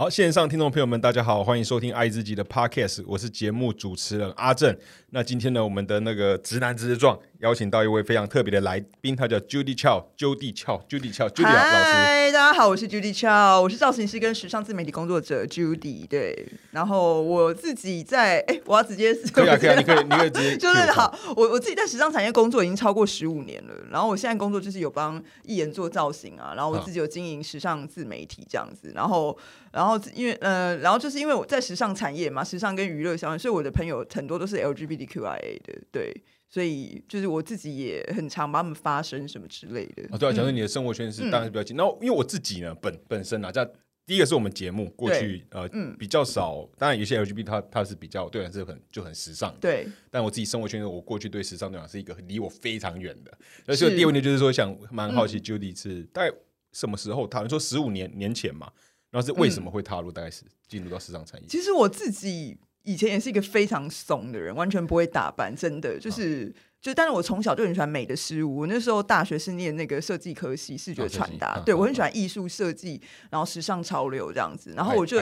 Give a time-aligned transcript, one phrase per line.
[0.00, 4.78] 好，线上听众朋友们，大家好，欢迎收听爱自己的 Podcast，我是节目主持人阿正。
[5.10, 11.54] 那今天呢，我们的那个直男直撞邀请到一位非常特别的来宾，他叫 Judy Chow，Judy Chow，Judy Chow，Judy 老师。
[11.54, 16.04] 嗨，大家好，我是 Judy Chow，我是造型师跟时尚自媒体工作者 Judy。
[16.08, 29.38] 对，然后我自己在，哎，我要直接可以啊，可以啊，你可以，你可以直接就是好，我我自己在时尚产业工作已经超过十五年了，然后我现在工作就是有帮艺人做造型啊，然后我自己有经营时尚自媒体这样子，然后
[29.70, 35.78] 然后因为呃，然后就是因为我在时尚产业嘛，时尚跟娱乐相关，所以我的朋友很多都是 LGBTQIA 的。
[35.92, 36.12] 对，
[36.48, 40.04] 所以就是我自己也很常帮他们发声什么之类的。
[40.10, 41.76] 啊，对啊，假设你的生活圈是当然是比较近。
[41.76, 43.70] 那因为我自己呢，本本身啊，在
[44.06, 49.54] 第一个是我们节目过去呃比较少，当然有些 LGBT 它它是比较对，是很就很时尚。
[49.60, 53.38] 对，但我自己生活圈我过去对时尚对讲是一个离我非常远的。
[53.66, 56.34] 而且第二个问题就是说，想蛮好奇，Judy 是大概
[56.72, 57.48] 什么时候踏入？
[57.50, 58.72] 说十五年年前嘛，
[59.10, 60.10] 然后是为什么会踏入？
[60.10, 61.46] 大概是进入到时尚产业？
[61.46, 62.56] 其实我自己。
[62.84, 68.60] 以前也是一个非常怂的人，完全不会打扮，真的就是就，但是我从小就很喜欢美的事物。
[68.60, 74.72] 我那时候大学是念那个设计科系，视觉传达，对我很喜欢艺术设计，然后时尚潮流这样子。
[74.74, 75.18] 然后我就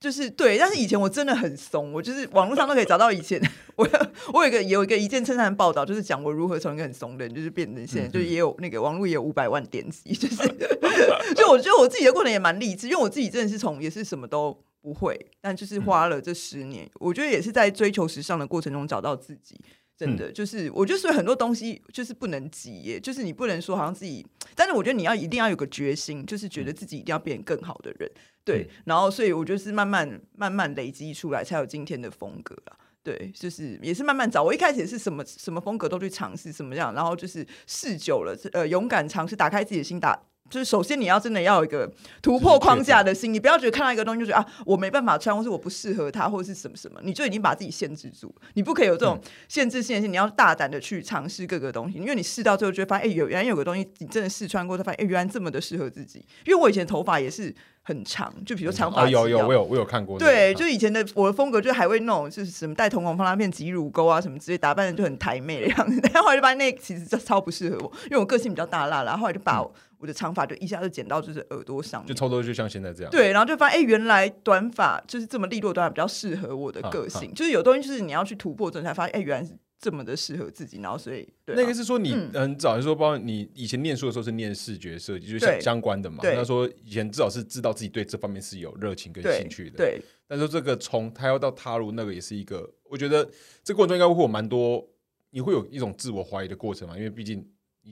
[0.00, 3.38] 就是对，但是以前我真的很怂，我就是网络上都可以找到以前
[3.74, 3.88] 我
[4.32, 10.36] 我有一个有一个一件衬衫报道，就是讲我如何从一个很怂的人，就是变成现在，就是也有那个网络也有五百万点击，就是
[11.34, 14.56] 就我觉得我自己的过程也蛮励志，因为我自己真的是从也是什么都。
[14.80, 19.60] 不会，但就是花了这十年，我觉得也是在追求时尚的过程中找到自己。
[19.96, 28.08] 真的，就是我觉得所以很多东西就是不能急耶，就是你不能说好像自己，但是我觉得你要一定要有个决心，就是觉得自己一定要变得更好的人。
[28.44, 32.78] 对，然后所以我觉得是慢慢慢慢累积出来，才有今天的风格啊。
[33.02, 34.40] 对，就是也是慢慢找。
[34.40, 40.16] 我一开始也是什么什么风格都去尝试，什么样，然后就是试久了，呃，勇敢尝试，打开自己的心，打。
[40.48, 41.90] 就是首先你要真的要有一个
[42.22, 48.34] 突破框架的心，你不要觉得看到一个东西就觉得啊我没办法穿，或是我不适合它，或者是什么什么，你就已经把自己限制住。
[48.54, 56.24] 你不可以有这种限制性，你要大胆的去尝试各个东西，因为你试到最后就会发现，哎，有原来有个东西你真的试穿过，才发现哎，原来这么的适合自己。
[56.44, 66.00] 因为我以前头发也是很长，就比如长发，有有我有我有看过，对，就以前的我的风格就还会那种就是什么戴瞳孔放大片、挤乳沟啊什么之类，打扮的就很台妹的样子。
[66.12, 69.62] 然后后来就发现那其实超不适合我，因为我个性比较大辣，然后后来就把。
[69.62, 69.74] 我
[70.06, 73.10] 的长发就一下就剪到就是耳朵上，就差不多就像现在这样。
[73.10, 77.34] 对，然后就发现哎，原来短发就是这么利落，短发比较适合我的个性。
[77.34, 80.80] 就是有东西就是你要去突破，之后才发现哎，原来是这么的适合自己。
[80.80, 86.18] 然后所以那个是说你很早就说，包括你以前念书的时候是念视觉设计，就是相关的嘛。
[86.22, 89.76] 他说以前至少是知道自己对这方面是有热情跟兴趣的。
[89.78, 90.00] 对。
[90.28, 93.28] 但是这个从他要到踏入那个也是一个，我觉得
[93.64, 94.86] 这过程中应该会有蛮多，
[95.30, 97.44] 你会有一种自我怀疑的过程嘛，因为毕竟。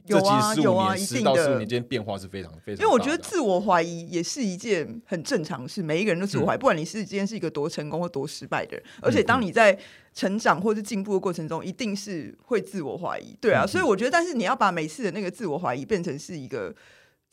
[0.04, 1.58] 有啊有啊，一定的。
[1.58, 2.84] 你今天变化是非常非常。
[2.84, 9.76] 因为我觉得自我怀疑也是一件很正常的事，每一个人都自我怀疑，不管你是今天是一个多成功或多失败的人，而且当你在
[10.14, 13.36] 成长或是进步的过程中，一定是会自我怀疑。
[13.40, 16.74] 对啊，所以我觉得，但是你要把每次的那个自我怀疑变成是一个。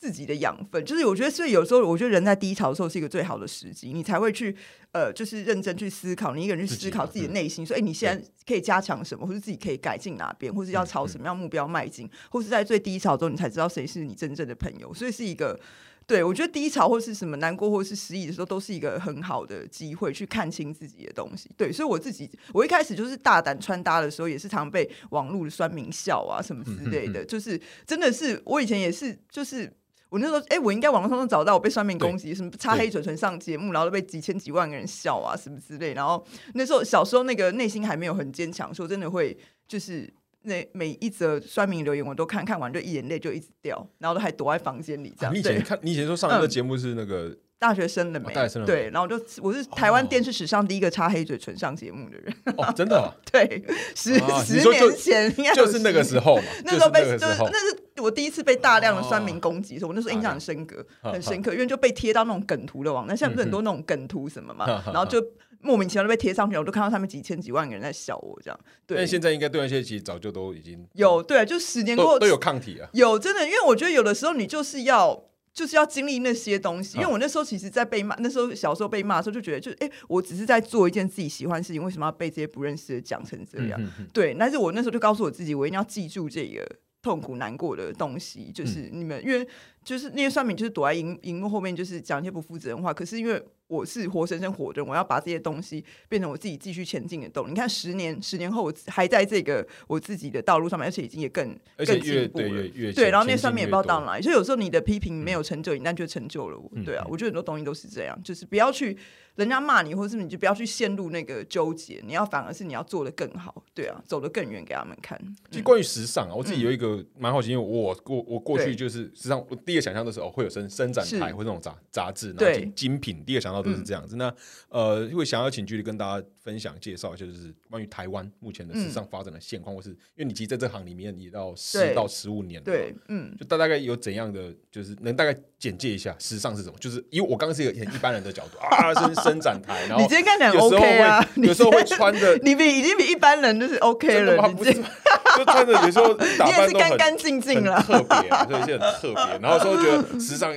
[0.04, 4.54] 自己的养分，就是我觉得，所以有时候我觉得人在低潮的时候是一个最好的时机，你才会去
[4.92, 14.94] 呃，就是认真去思考，你一个人去思考自己的内心，说，哎，你现在可以加强什么，或者自己可以改进哪边，或是要朝什么样目标迈进，或是在最低潮中，你才知道谁是你真正的朋友。
[14.94, 15.58] 所以是一个，
[16.06, 21.50] 对我觉得低潮或是什么难过或是失意的时候，都是一个很好的机会去看清自己的东西。
[21.56, 29.72] 对，所以我自己，我一开始就是大胆穿搭的时候，也是常被网络的酸民笑啊什么之类的，就是真的是我以前也是就是。
[30.14, 35.96] 我那时候，哎，我应该网络上都找到我被算命攻击，什么擦黑嘴唇上节目，然后都被几千几万个人笑啊，什么之类。
[35.96, 39.36] 然后那时候小时候那个内心还没有很坚强，说真的会
[39.68, 40.08] 就是
[40.44, 45.34] 那每一则算命留言我都看看完就一眼泪就一直掉，然后都还躲在房间里这样。
[45.34, 47.36] 你以前看，你以前说上一个节目是那个。
[47.60, 48.34] 大学生了没？
[48.66, 52.36] 对，然后就我是台湾电视史上第一个擦黑嘴唇上节目的人。
[52.58, 53.64] 哦，真的 对，
[53.96, 65.26] 十十年前应该就是那个时候，那时候被就是那是我第一次被大量的酸民攻击，所以我那时候印象很深刻，很深刻，因为就被贴到那种梗图的网站，现在不是很多那种梗图什么嘛， 然后就
[65.62, 68.60] 莫名其妙就被贴上去，我都看到上面几千几万个人在笑我这样。
[68.86, 75.24] 对，现在应该对那些其实早就都已经有对，就十年过都有抗体啊，有真的，因为我觉得有的时候你就是要。
[75.54, 83.80] 就是要经历那些东西，因为我那时候其实，在被骂，那时候小时候被骂的时候，就觉得，就哎，我只是在做一件自己喜欢的事情，为什么要被这些不认识的讲成这样？
[84.12, 86.68] 对，但是我那时候就告诉我自己，我一定要记住这个
[87.04, 89.48] 痛苦难过的东西，就是你们，因为
[89.84, 92.92] 就是那些算命就是躲在荧荧幕后面，就是讲一些不负责任话。
[92.92, 93.40] 可是因为
[93.74, 97.50] 我是活生生活的人，我要把这些东西变成我自己继续前进的动力。
[97.50, 102.64] 你看，十年十年后，我还在这个我自己的道路上面，而且已经也更更进步了。
[102.94, 104.22] 对，然后那些上面也不知道到哪里。
[104.22, 106.70] 所以有时候你的批评没有成就你，但却成就了我。
[106.86, 108.96] 对啊，我觉得很多东西都是这样，就是不要去。
[109.36, 115.20] 人家骂你，或者是你就不要去陷入那个纠结，你要反而是你要做的更好，对啊，走得更远给他们看。
[115.50, 124.16] 其实关于时尚啊，我自己有一个蛮好奇，因为我过我过去就是时尚，我第一个想象的时候会有伸伸展台或那种杂杂志，然后精品，第一个想到都是这样子。
[124.16, 124.34] 那
[124.70, 136.78] 呃，会想要请距离跟大家分享介绍，就是关于台湾目前的时尚发展的现况，或是因为你其实在这行里面，也到十到十五年，对，嗯，就大大概有怎样的，就是能大概简介一下时尚是什么？
[136.80, 140.02] 就是因为我刚刚是一个很一般人的角度啊，伸伸展台，然后。
[140.02, 141.26] 你今天看起来 OK 啊？
[141.36, 144.50] 有时候会穿的， 你比已经比一般人就是 OK 了。
[144.50, 149.40] 不是，就穿着有时候打扮都 干干净净了，特别， 所以一些很特别。
[149.42, 150.54] 然后说觉得时尚，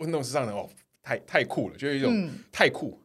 [0.00, 0.68] 运动时尚的哦，
[1.02, 2.98] 太太酷了，就有一种太酷。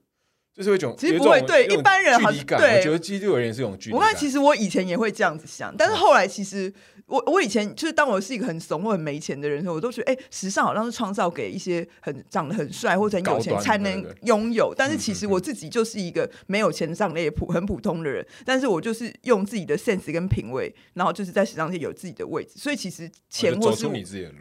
[0.56, 2.77] 就是一种，其实不会对一般人好像对。
[2.77, 3.94] 我觉得基督而言是一种距离。
[3.94, 6.73] 我看其实我以前也会这样子想，但是后来其实
[7.07, 14.74] 我我以前就是当我是一个很怂或很没钱的人的时候，我都觉得哎，时尚好像是创造给一些很长得很帅或者很有钱才能拥有。
[14.75, 22.54] 但是其实我自己就是一个没有钱上也普很普通的人，但是我就是用自己的 sense 跟品味，然后就是在时尚界有自己的位置。
[22.56, 23.86] 所以其实钱或是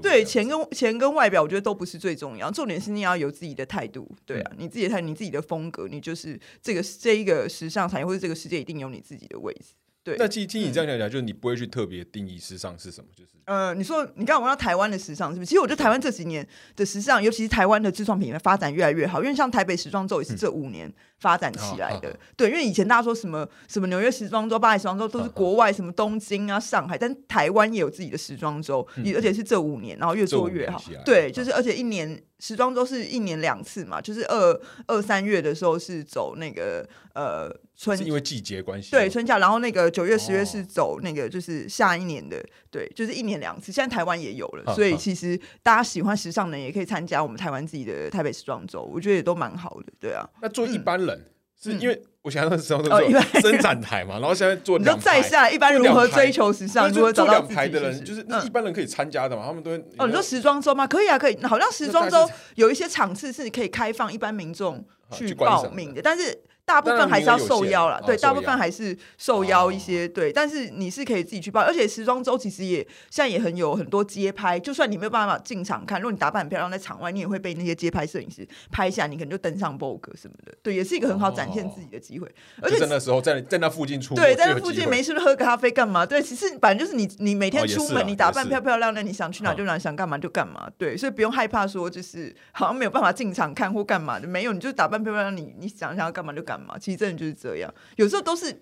[0.01, 4.09] 对钱跟钱跟外表，我觉得都不是最重要，重点是你要有自己的态度。
[4.25, 6.05] 对啊，你自己的态，你自己的风格，你。
[6.05, 9.73] 就是这个这一个时尚产业或者这个世界一定有你自己的位置。
[10.05, 15.47] 对，那听听你这样讲讲，就是你不会去特别定义时尚是什么，就是呃，你说你刚刚问到台湾的时尚是不是？
[15.47, 16.47] 其实我觉得台湾这几年
[16.77, 22.15] 的时尚，尤其是台湾的自创品牌发展越来越好，因为像台北时装周也是这五年发展起来的。
[22.37, 30.83] 对，因为以前大家说什么什么纽约时装周、巴黎时装周都是国外，什么东京啊、上海，但台湾也有自己的时装周，而且是这五年，然后越做越好。
[31.05, 32.23] 对，就是而且一年。
[32.41, 37.49] 时装周是一年两次嘛，就是二二三月的时候是走那个呃
[37.85, 43.71] 春，因为季节关系，对春夏，然后那个九月十月是走那个就是下一年的，对，就是一年两次。
[43.71, 50.27] 现在台湾也有了，所以其实大家喜欢时尚的也可以参加我们台湾自己的台北时装周，我觉得也都蛮好的，对啊。
[50.41, 51.27] 那做一般人
[51.61, 52.03] 是因为。
[52.25, 56.91] 我想那时候都是伸展台嘛，然后现在做你说在下一般如何追求时尚？
[56.91, 59.45] 如何找到排的人，就是那一般人可以参加的嘛？
[59.45, 60.87] 他们都哦，你说时装周吗？
[60.87, 61.37] 可以啊，可以。
[61.43, 64.83] 好像时装周有一些场次是可以开放一般民众
[65.13, 66.35] 去报名的，但是。
[66.67, 70.33] 大部分还是要受邀了，对，大部分还是受邀一些，对。
[70.33, 72.79] 但是你是可以自己去报，而且时装周其实也
[73.11, 82.27] 现在也很有很多街拍，就算你没有办法进场看，如果你打扮很漂亮，在场外你也会被那些街拍摄影师拍下，你可能就登上 Vogue 什么的，对，也是一个很好展现自己的机会。
[82.63, 86.07] 而且那时候在在那附近出，对，在那附近没事喝咖啡干嘛？
[86.07, 97.35] 对，其实反正就是你你每天出门，你打扮漂漂亮亮，你想去哪就哪，想干嘛就干嘛，对，所以不用害怕说就是好像没有办法进场看或干嘛的，没有，你就打扮漂漂亮，你你想想要干嘛就干嘛，其实真的就是。
[97.35, 98.59] 这样，有时候都是，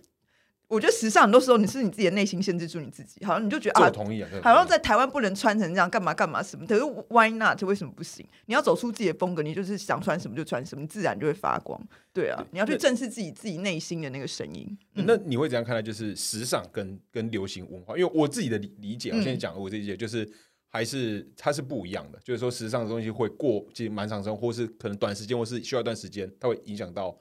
[0.67, 7.63] 我觉得时尚很多时候你是你自己的内心限制住你自己，好像你就觉得啊，同意啊，好像在台湾不能穿成这样，干嘛干嘛什么，可是 Why not？
[7.63, 8.27] 为什么不行？
[8.47, 11.81] 你要走出自己的风格，你就是想穿什么就穿什么，自然就会发光。
[12.13, 14.77] 对啊，你要去正视自己自己内心的那个声音。
[14.95, 17.97] 那你会怎样看待就是时尚跟跟流行文化？
[17.97, 20.27] 因为我自己的理理解，我现在讲我这些就是
[20.71, 27.15] 还是它是不一样的，就是说时尚的东西会过其实蛮长生，或是可能短时间，或是需要一段时间，它会影响到。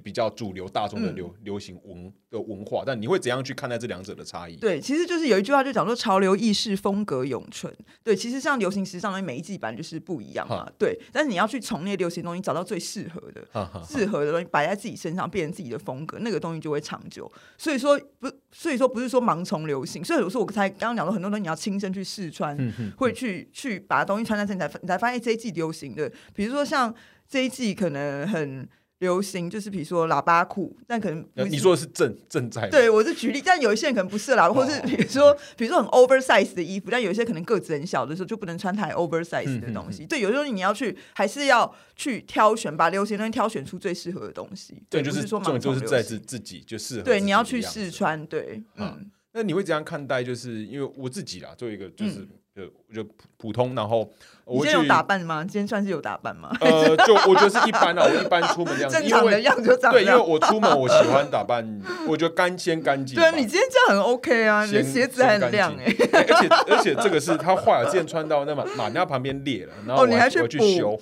[0.00, 4.56] 比较主流大众的流流行文的文化，但你会怎样去看待这两者的差异？
[4.56, 7.74] 对，其实就是有一句话就讲说潮流意识风格永存。
[8.02, 10.70] 对，其实像流行时尚的每一季版就是不一样嘛。
[10.78, 13.46] 对，但是你要去从那些流行东西找到最适合的、
[13.86, 17.30] 适合的东西摆在自己身上，变成自己的风格，那个东西就会长久。
[17.56, 20.04] 所以说不，所以说不是说盲从流行。
[20.04, 22.56] 所以有时候我才刚刚讲到很多东西，你要亲身去试穿，
[22.96, 26.94] 会去去把东西穿在身上，你才发现这一季流行的，比如说像
[27.28, 28.68] 这一季可能很。
[28.98, 40.06] 流行就是比如说喇叭裤，但可能你说的是正正在对我是举例，但有一些人可能不是喇叭，或是比如说比如说很 oversize 的衣服，但有一些可能个子很小的时候就不能穿太 oversize 的东西。
[40.06, 44.82] 对，有时候你要去还是要去挑选，把流行东西挑选出最适合的东西。
[44.88, 47.02] 对，就是说嘛，就是在自自己就适合。
[47.02, 48.26] 对，你要去试穿。
[48.26, 49.10] 对，嗯。
[49.32, 50.24] 那你会怎样看待？
[50.24, 52.26] 就是因为我自己啦，做一个就是。
[52.56, 54.10] 就就普普通，然后
[54.46, 55.42] 我今天有打扮吗？
[55.44, 56.50] 今天算是有打扮吗？
[56.62, 59.92] 呃，就我觉得是一般啊，我一般出门这样， 正常的样子长。
[59.92, 61.62] 对，因为我出门我喜欢打扮，
[62.08, 63.14] 我觉得干鲜干净。
[63.14, 65.84] 对，你今天这样很 OK 啊，你的鞋子很亮哎。
[66.14, 70.98] 而且而且这个是他坏了，之前穿到那马马尿旁边裂了，然后我还去修。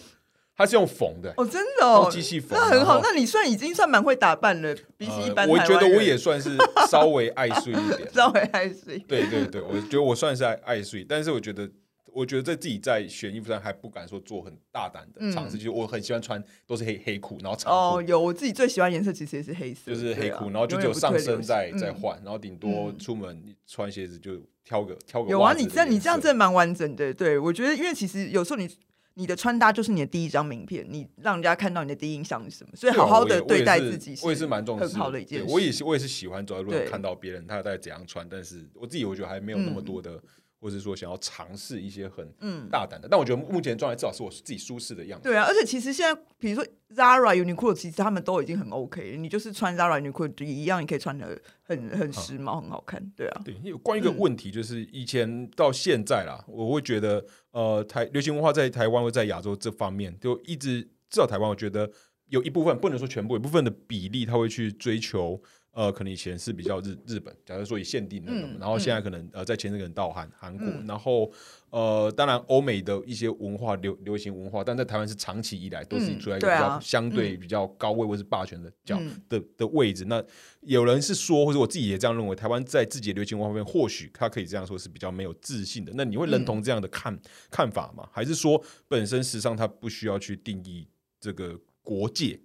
[0.56, 3.00] 它是用缝的哦，真的哦，机器缝，那很好。
[3.02, 5.49] 那你算已经算蛮会打扮了，比起一般。
[5.49, 6.56] 我觉得我也算是
[6.88, 8.99] 稍微爱睡一点， 稍微爱睡。
[9.00, 11.70] 对对对，我觉得我算是爱爱睡，但是我觉得。
[12.16, 25.30] 我觉得在自己在选衣服上还不敢说做很大胆的尝试，就是我很喜欢穿都是黑黑裤，然后长哦，有我自己最喜欢颜色其实也是黑色，就是黑裤，然后就只有上身在在换，然后顶多出门穿鞋子就挑个挑个。
[25.32, 27.12] 有啊，你这样你这样真的蛮完整的。
[27.12, 28.70] 对我觉得，因为其实有时候你
[29.14, 35.44] 你的穿搭就是你的第一张名片，你让人家看到你的第一印象是什么，所以好好的对待自己，我也是蛮重视很好的一件。
[35.47, 40.21] 我也是我也是喜欢走在路上看到别人他在怎样穿，但是我自己我觉得还没有那么多的。
[40.64, 42.26] 或者说想要尝试一些很
[42.71, 45.28] 大胆的，但我觉得目前状态至少是我自己舒适的样子。
[45.28, 46.66] 对啊，而且其实现在，比如说
[46.97, 49.18] Zara、Uniqlo，其实他们都已经很 OK。
[49.18, 53.12] 你就是穿 Zara、Uniqlo 一样，你可以穿的很很时髦、很好看。
[53.14, 53.54] 对啊，对。
[53.62, 60.80] 有关于一个问题，就是以前到现在啦，我会觉得，呃，台流行文化在台湾或在亚洲这方面，就一直
[61.11, 61.90] 至少台湾，我觉得
[62.30, 65.42] 有一部分不能说全部，一部分的比例，他会去追求。
[65.74, 71.28] 呃，可能以前是比较日日本，假如说以限定的，然后现在可能呃在前阵可能到韩韩国，然后
[71.70, 78.96] 呃当然欧美的一些文化流流行文化，但在台湾是长期以来都是处在一个比较相对比较高位或是霸权的角
[79.28, 80.04] 的的位置。
[80.04, 80.24] 那
[80.60, 85.92] 有人是说，或者我自己也这样认为，台湾在自己的流行文化方面，或许他可以这样说是比较没有自信的。
[85.96, 87.18] 那你会认同这样的看
[87.50, 88.08] 看法吗？
[88.12, 90.86] 还是说本身时尚它不需要去定义
[91.18, 92.38] 这个国界？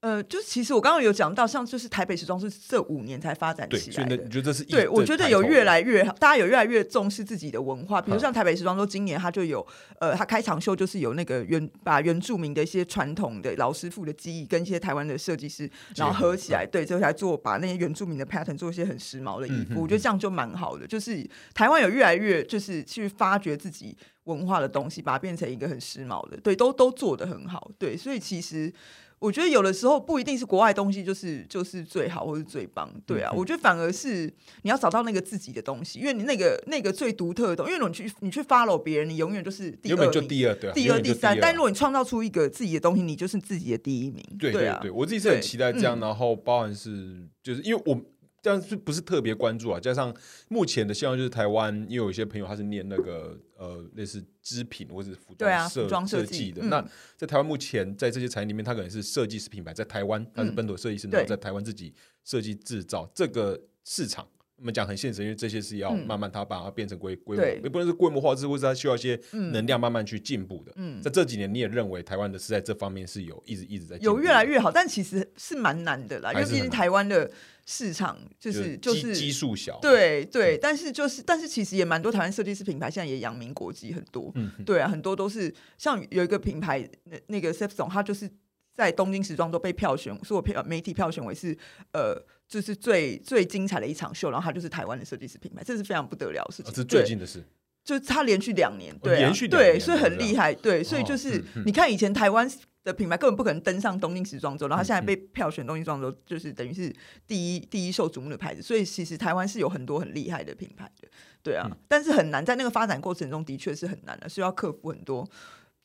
[0.00, 4.16] 呃，就是其实我刚刚有讲到，像就是台北时装是这五年才发展起来的。
[4.16, 4.64] 你觉得这是？
[4.64, 8.00] 对，我觉得有越来越，大家有越来越重视自己的文化。
[8.00, 9.64] 比如像台北时装周，今年它就有
[9.98, 19.82] 呃，它开场秀就是有那个原把原住民的一些传统的老师傅的记忆跟一些台湾的设计师，然后合起来，对，之后来做把那些原住民的 pattern 做一些很时髦的衣服。
[19.82, 28.72] 我觉得这样就蛮好的，就是台湾有越来越就是去发掘自己文化的东西，把它变成一个很时髦的，对，都都做的很好，对，所以其实。
[29.20, 34.26] 我觉得有的时候不一定是国外东西就是就是最好或是最棒，对啊，我觉得反而是
[34.62, 41.38] 你要找到那个自己的东西，因为你那个那个最独特的东西，因为你去你去 follow 别人，你永远就是第二，就第二，对，第二第三。
[41.38, 44.24] 但如果你创造出一个自己的东西，你就是自己的第一名。
[44.38, 48.00] 对对对，我自己是很期待这样，然后包含是就是因为我。
[48.42, 49.78] 但是不是特别关注啊？
[49.78, 50.16] 加上
[50.48, 56.62] 目前的希望就是台湾，因为有一些朋友他是念那个呃类似织品或者服装设设计的。
[56.64, 56.82] 那
[57.16, 64.26] 在台湾目前在这些产业里面，它可能是设计师品牌，在台湾它是本土设计师，然后在台湾自己设计制造这个市场。
[64.60, 70.72] 我们讲很现实，因为这些是要慢慢它把它变成规规模，也不能是规模化，是或是它需要一些能量慢慢去进步的。
[70.76, 77.30] 嗯，在这几年，你也认为台湾的是在这方面是有一直一直在有越来越好，但其实是蛮难的啦，因为毕竟台湾的
[77.64, 88.30] 市场就是就是基数小，对对，但是就是但是其实也蛮多台湾设计师品牌现在也扬名国际很多，嗯，对啊，很多都是像有一个品牌那那个 s e p s o n 它就是
[88.74, 91.56] 在东京时装周被票选，是我票媒体票选为是
[91.92, 92.22] 呃。
[92.50, 96.72] 就是最最精彩的一场秀，然后它就是台湾的设计师品牌，这是非常不得了的事情。
[96.72, 97.44] 这是最近的事，
[97.84, 102.50] 就是他连续两年，对，连续对，所以很厉害，对，所以就是你看以前台湾
[102.82, 106.92] 的品牌根本不可能登上东京时装周，然后现在被票选东京时装周，就是等于是
[107.24, 108.60] 第一第一受瞩目的牌子。
[108.60, 111.08] 所以其实台湾是有很多很厉害的品牌的，
[111.44, 115.28] 对啊，但是很难在那个发展过程中的确是很难的，需要克服很多。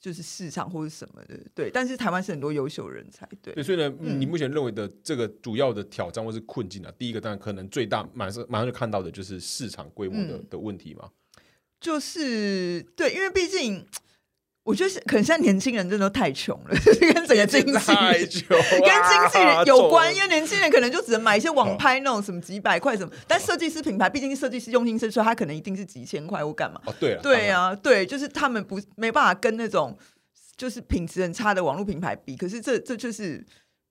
[0.05, 3.63] 就是市场或者什么的，对，但是台湾是很多优秀人才，对。
[3.63, 11.09] 所以呢，你目前认为的这个主要的挑战或是困境啊，第一个当然可能最大，马上马上就看到的就是市场规模的的问题嘛。
[11.81, 13.83] 就是对，因为毕竟。
[14.65, 16.69] 我觉得可能现在年轻人真的太穷了，
[17.13, 26.81] 跟整个经济跟经济有关，因为年轻人可能就只能买一些网拍那种什么几百块什么，但设计师品牌毕竟设计师用心设计，他可能一定是几千块或干嘛。
[26.85, 29.95] 哦，对，对啊，对，就是他们不没办法跟那种
[30.57, 33.45] 就是品质很差的网络品牌比，可是这这就是。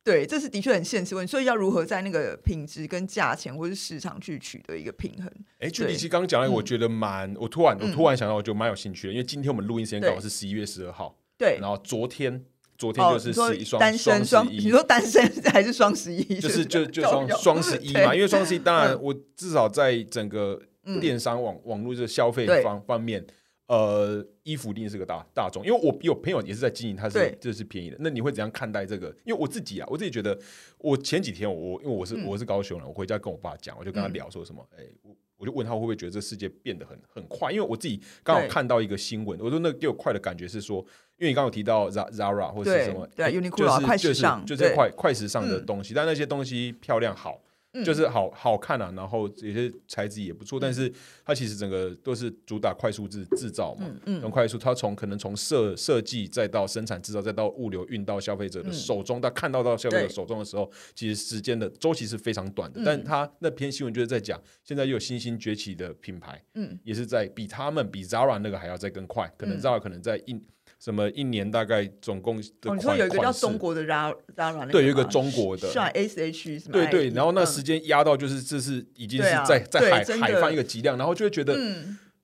[0.05, 5.33] 对，这是的确很现实问题，所以要如何在那个品质跟价钱或是市场去取得一个平衡？
[5.59, 12.45] 哎，就你其实刚刚讲的，我觉得蛮，我突然我突然想到，我就蛮有兴趣的，因为今天我们录音时间刚好是十一月十二号，对，然后昨天
[12.77, 16.23] 昨天就是十一双单身双，你说单身还是双十一？
[16.39, 20.61] 就是就就双双十一嘛，因为双十一当然我至少在整个
[21.01, 23.27] 电商网网络这消费方方面。
[23.67, 27.97] 呃，衣服一定是个大大众，因为我有朋友也是在经营，他是这是便宜的。
[28.01, 29.09] 那你会怎样看待这个？
[29.25, 30.39] 因为我自己啊，我自己觉得，
[30.79, 37.51] 我前几天我因为我是我是高雄人，我回家跟我爸讲，我就跟他聊说什么，哎，我我就问他会不会觉得这世界变得很很快？
[37.51, 40.81] 因为我自己刚好看到一个新闻，我说那给我快的感觉是说，
[41.17, 47.41] 因为你刚刚有提到 Zara 或者是什么，对，Uniqlo 快时尚，就是快快时尚的东西，但那些东西漂亮好。
[47.83, 50.93] 就是好好看啊，然后有些材质也不错，但是
[51.25, 62.83] 它其实整个都是主打快速制制造嘛，嗯很快速，它从可能从设设计再到生产制造，再到物流运到消费者的手中，到看到到消费者手中的时候，其实时间的周期是非常短的。
[62.85, 70.41] 但它那篇新闻就是在讲，现在又有新兴崛起的品牌，嗯，也是在比他们比 Zara 那个还要再更快，可能 Zara 可能在一。
[70.85, 72.75] 什么一年大概总共的？
[72.75, 76.73] 你说有一个叫中国的 Zara，对，有一个中国的，像 S H 什么？
[76.75, 81.59] 对对，然后那时间压到就是这是已经是在在海海放一个极量，然后就会觉得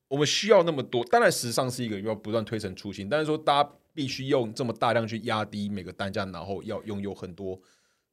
[0.09, 1.02] 我们需要那么多。
[1.07, 7.59] 当然时尚是一个要不断推陈出新，但是说大家必须用这么大量去压低每个单价，然后要拥有很多，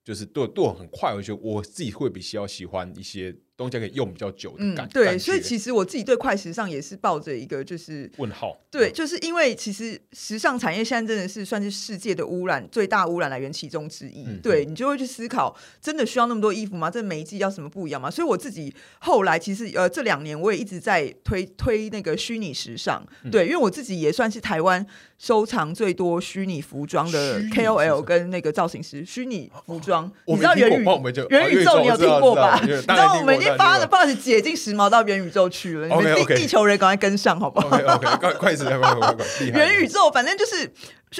[0.01, 3.36] 就是对对我很快，我觉得我自己会比较喜欢一些。
[3.58, 16.92] 东西可以用比较久的感，对，所以其实我自己对快时尚也是抱着一个就是问号，对，就是因为其实时尚产业现在真的是算是世界的污染最大污染来源其中之一，对你就会去思考，真的需要那么多衣服吗？
[16.92, 18.12] 这每一季要什么不一样吗？
[18.12, 24.86] 所以我自己后来其实呃这两年我也一直在推推那个虚拟时尚，对，因为我自己也算是台湾
[25.18, 30.86] 收藏最多虚拟服装的 KOL 跟那个造型师，虚拟服装，你知道元宇
[31.30, 32.60] 元宇宙你有听过吧？
[32.62, 33.47] 你知道我们。
[33.56, 39.46] 发的 boss 解禁时髦到元宇宙去了，你们地地球人赶快跟上好不好？OK，快快快快快！
[39.46, 40.72] 元宇宙反正就是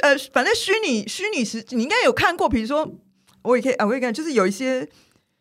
[0.01, 2.89] 呃，反正虚拟虚拟实，你应该有看过，比如说
[3.43, 4.88] 我也可以啊，我也看，就是有一些。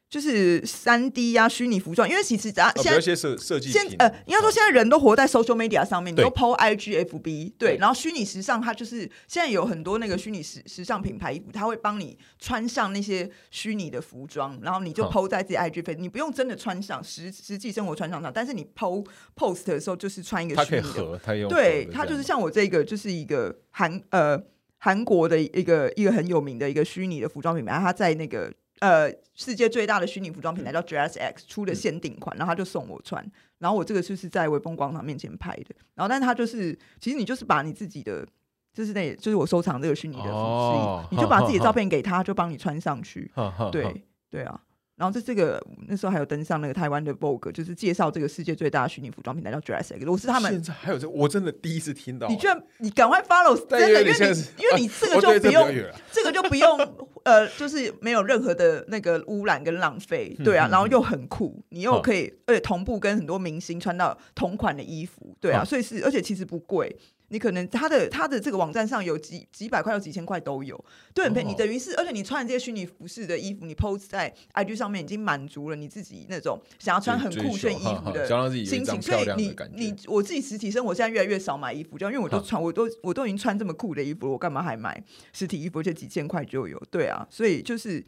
[0.08, 19.64] 就是三 D 呀，虚拟服装，因为其实啊，现在些设设计，现呃，应该说现在人都活在 social media 上面，你都 PO IG FB，对，然后虚拟时尚它就是现在有很多那个虚拟时时尚品牌衣服，它会帮你穿上那些虚拟的服装，然后你就 PO 在自己 IG 飞，你不用真的穿上实实际生活穿上它，但是你 PO post
[19.66, 24.40] 的时候就是穿一个虚拟的，它用对，它就是像我这个就是一个韩呃
[24.78, 28.52] 韩国的一个一个很有名的一个虚拟的服装品牌，它在那个。
[28.80, 33.24] 呃，世界最大的虚拟服装品牌叫 Dress X 出的限定款，然后他就送我穿，
[33.58, 38.26] 然后我这个就是在微风广场面前拍的，然后但是他就是，其实你就是把你自己的，
[38.74, 43.32] 就是那，就是我收藏这个虚拟的服饰，你就把自己的照片给他，就帮你穿上去，
[43.70, 44.60] 对对啊。
[44.96, 49.94] 然后在这个那时候还有登上那个台湾的 Vogue，就是介绍这个世界最大的虚拟服装品牌叫 X。
[50.06, 52.26] 我是他们现在还有这，我真的第一次听到。
[52.28, 55.68] 你居然你赶快 follow，真的，因为你因为你这个就不用，
[56.10, 56.78] 这个就不用
[57.24, 66.96] 呃，就是没有任何的那个污染跟浪费，对啊，然后又很酷，你又可以而且同步跟很多明星穿到同款的衣服，对啊，所以是而且其实不贵。
[67.28, 71.48] 你可能他的他的这个网站上有几几百块到几千块都有，对，很便宜。
[71.48, 78.26] 你等于是，而且你穿这些虚拟服饰的衣服，你 post 在 IG 上面已经满足了你自己那种想要穿很酷炫衣服的
[78.64, 79.02] 心情。
[79.02, 85.80] 所以你你我自己实体生活现在越来越少买衣服，就因为我都穿我都我都已经穿这么酷的衣服了，我干嘛还买实体衣服？
[85.80, 88.04] 而且几千块就有，对啊，所以就是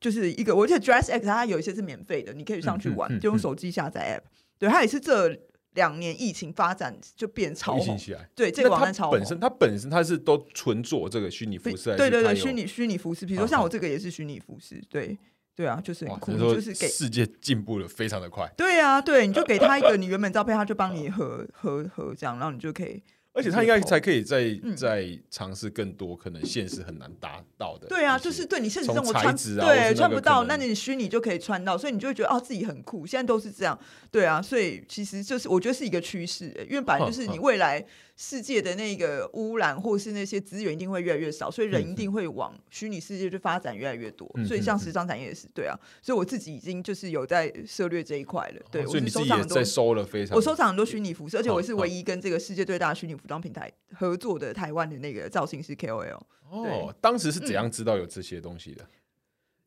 [0.00, 4.28] 就是一个，我觉得 Dress X 它有一些是免费的，你可以上去玩，就用手机下载 app。
[4.58, 5.40] 对，它也是这。
[5.78, 15.16] 两年疫情发展就变超红起来，对这个网站超本身它本身它是都纯做这个虚拟服饰，对对对，虚拟虚拟服饰，比如说像我这个也是虚拟服饰，对
[15.54, 23.00] 对啊，就是很酷，就是给世界进步的非常的快，对啊，对，你就给他一个你原本照片，他就帮你合合合这样，然后你就可以。
[23.38, 27.86] 而且他应该才可以再再尝试更多可能现实很难达到的。
[27.86, 33.06] 对啊，就是对你现实生活穿对穿不到，那你虚拟就可以穿到，所以你就会觉得哦自己很酷。
[33.06, 33.78] 现在都是这样，
[34.10, 37.86] 对啊，所以其实就是我觉得是一个趋势，因为本来就是你未来。
[38.20, 44.28] 世界的那个污染或是那些资源一定会越来越少，所以人一定会往虚拟世界去发展越来越多。
[44.44, 48.62] 所以像时尚产业也是对啊，所以我自己已经就是有在涉略这一块了。
[48.72, 56.20] 对，所以你收藏在收了非常，我收藏很多虚拟服饰，而且我是唯一跟这个世界最大的虚拟服装平台合作的台湾的那个造型师 KOL。
[56.50, 58.84] 哦，当时是怎样知道有这些东西的？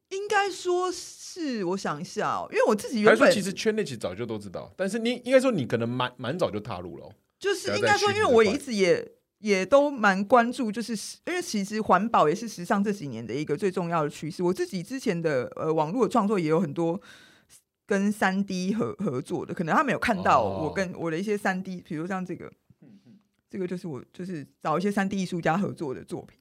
[0.10, 7.10] 应该说是我想一下，因为我自己原本其实圈内其实早就都知道，但是你应该说你可能蛮蛮早就踏入了。
[7.42, 10.94] 就是应该说，因为我一直也也都蛮关注，就是
[11.26, 14.44] 因为其实环保也是时尚这几年的一个最重要的趋势。
[14.44, 17.02] 我自己之前的呃网络的创作也有很多
[17.88, 22.54] 跟三 D 合合作的，可能他没有看到我跟我的一些三 D，比如像这个，
[23.50, 26.38] 这个就是我就是找一些三 D 艺术家合作的作品。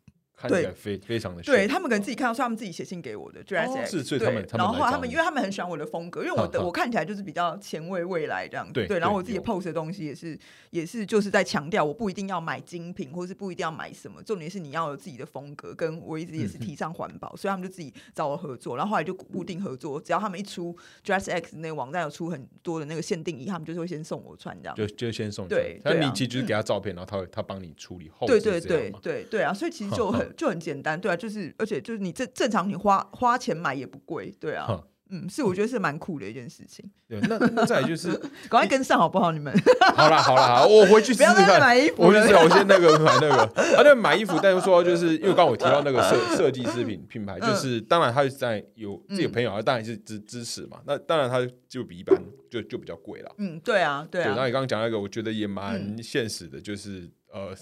[0.48, 3.40] 对，非非常的对他们可能自己看到，是他们自己写信给我的。
[3.87, 8.72] 是，所以他们，然后他们，因为他们很喜欢我的风格，因为我的我看起来就是比较前卫、未来这样子。
[8.87, 10.38] 对，然后我自己 post 的东西也是，
[10.70, 15.74] 也是就是在强调，我不一定要买精品，或是不一定要买什么，重点是你要有自己的风格。
[15.74, 20.00] 跟我一直也是提倡环保，所以他们就自己找我合作，然后后来就固定合作。
[20.00, 24.76] 只要他们一出 Dress X 那个网站有出很多的那个限定衣，他们就是会先送我穿这样。
[24.76, 25.48] 就就先送。
[25.48, 28.26] 对，那你其实就是给他照片，然后他会他帮你处理后。
[28.26, 29.55] 对对对对对啊！
[29.55, 31.16] 所以其实就很 就很简单，对啊。
[31.16, 36.88] 就是，而且就是你正正常，你花花钱买也不贵，对啊，嗯，是我觉得是蛮酷的一件事情。
[37.09, 38.12] 对，那那再来就是
[38.49, 39.33] 赶快跟上好不好？
[39.33, 39.53] 你们
[39.97, 41.49] 好啦好啦好，我回去试不要试看。
[41.49, 43.43] 再买衣服了我就是我先那个买那个，
[43.77, 50.79] 啊，那买衣服，但是说就是因为刚刚我提到那个设设计师品品牌，嗯就是当然他是在有自己的朋友，他当然是支支持嘛。
[50.87, 52.16] 那当然他就比一般
[52.49, 53.35] 就就比较贵了。
[53.38, 57.53] 嗯，对啊，对对，然后啊，你刚刚讲那个，我觉得也蛮嗯现实的，就是呃，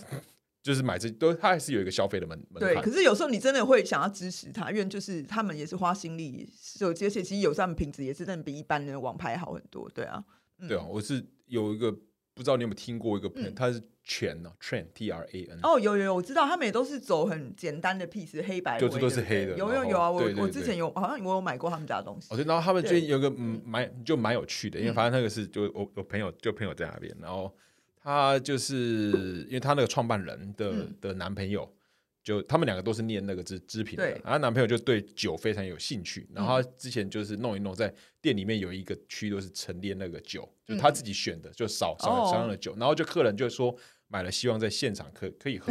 [0.62, 2.74] 就是买这都他还是有一个消费的门门对。
[2.74, 2.90] 槛可。
[2.90, 9.88] 是有时候你真的会想要支持他，因为就是他们也是花心力设计，而且其实有时候他们品质也是真的比一般的网拍好很多。
[9.90, 10.22] 对啊，
[10.58, 11.90] 嗯对啊，我是有一个
[12.34, 15.58] 不知道你有没有听过一个朋友，嗯他是全呢，Trend T R A N。
[15.62, 22.36] 哦，有有有，我知道他们也都是走很简单的 piece，黑白就是都是黑的有有有啊，我我之前有好像我有买过他们家的东西哦，。
[22.36, 27.54] 对，然后他们最近有个嗯蛮就蛮有趣的，因为嗯反正那个是就我我朋友就朋友在那边，然后
[28.08, 30.96] 他就是因为他那个创办人的、嗯。
[30.98, 31.70] 的男朋友，
[32.24, 40.90] 就他们两个都是念那个织织品的，对然后她男朋友就对酒非常有兴趣，然嗯后他之前就是弄一弄，在店里面有一个区都是陈列那个酒，就他。
[40.90, 43.76] 自己选的，就少少少量的酒，然后就客人就说。
[44.08, 45.70] 买了，希望在现场可可以喝，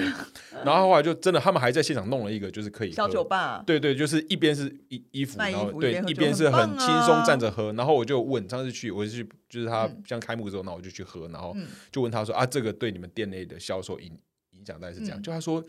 [0.64, 7.74] 然后后来就真的，他们还在现场弄了一个，就是可以小喝酒吧，对对，就是一边是衣衣服，然后对一边是很轻松啊站着喝。
[7.74, 14.16] 然后我就问，上次去我就去，就是他嗯像开幕之后，那我就去喝，然后嗯就问他说啊，这个对你们店内的销售影
[14.52, 15.20] 影响大概是这样？
[15.20, 15.64] 嗯就他说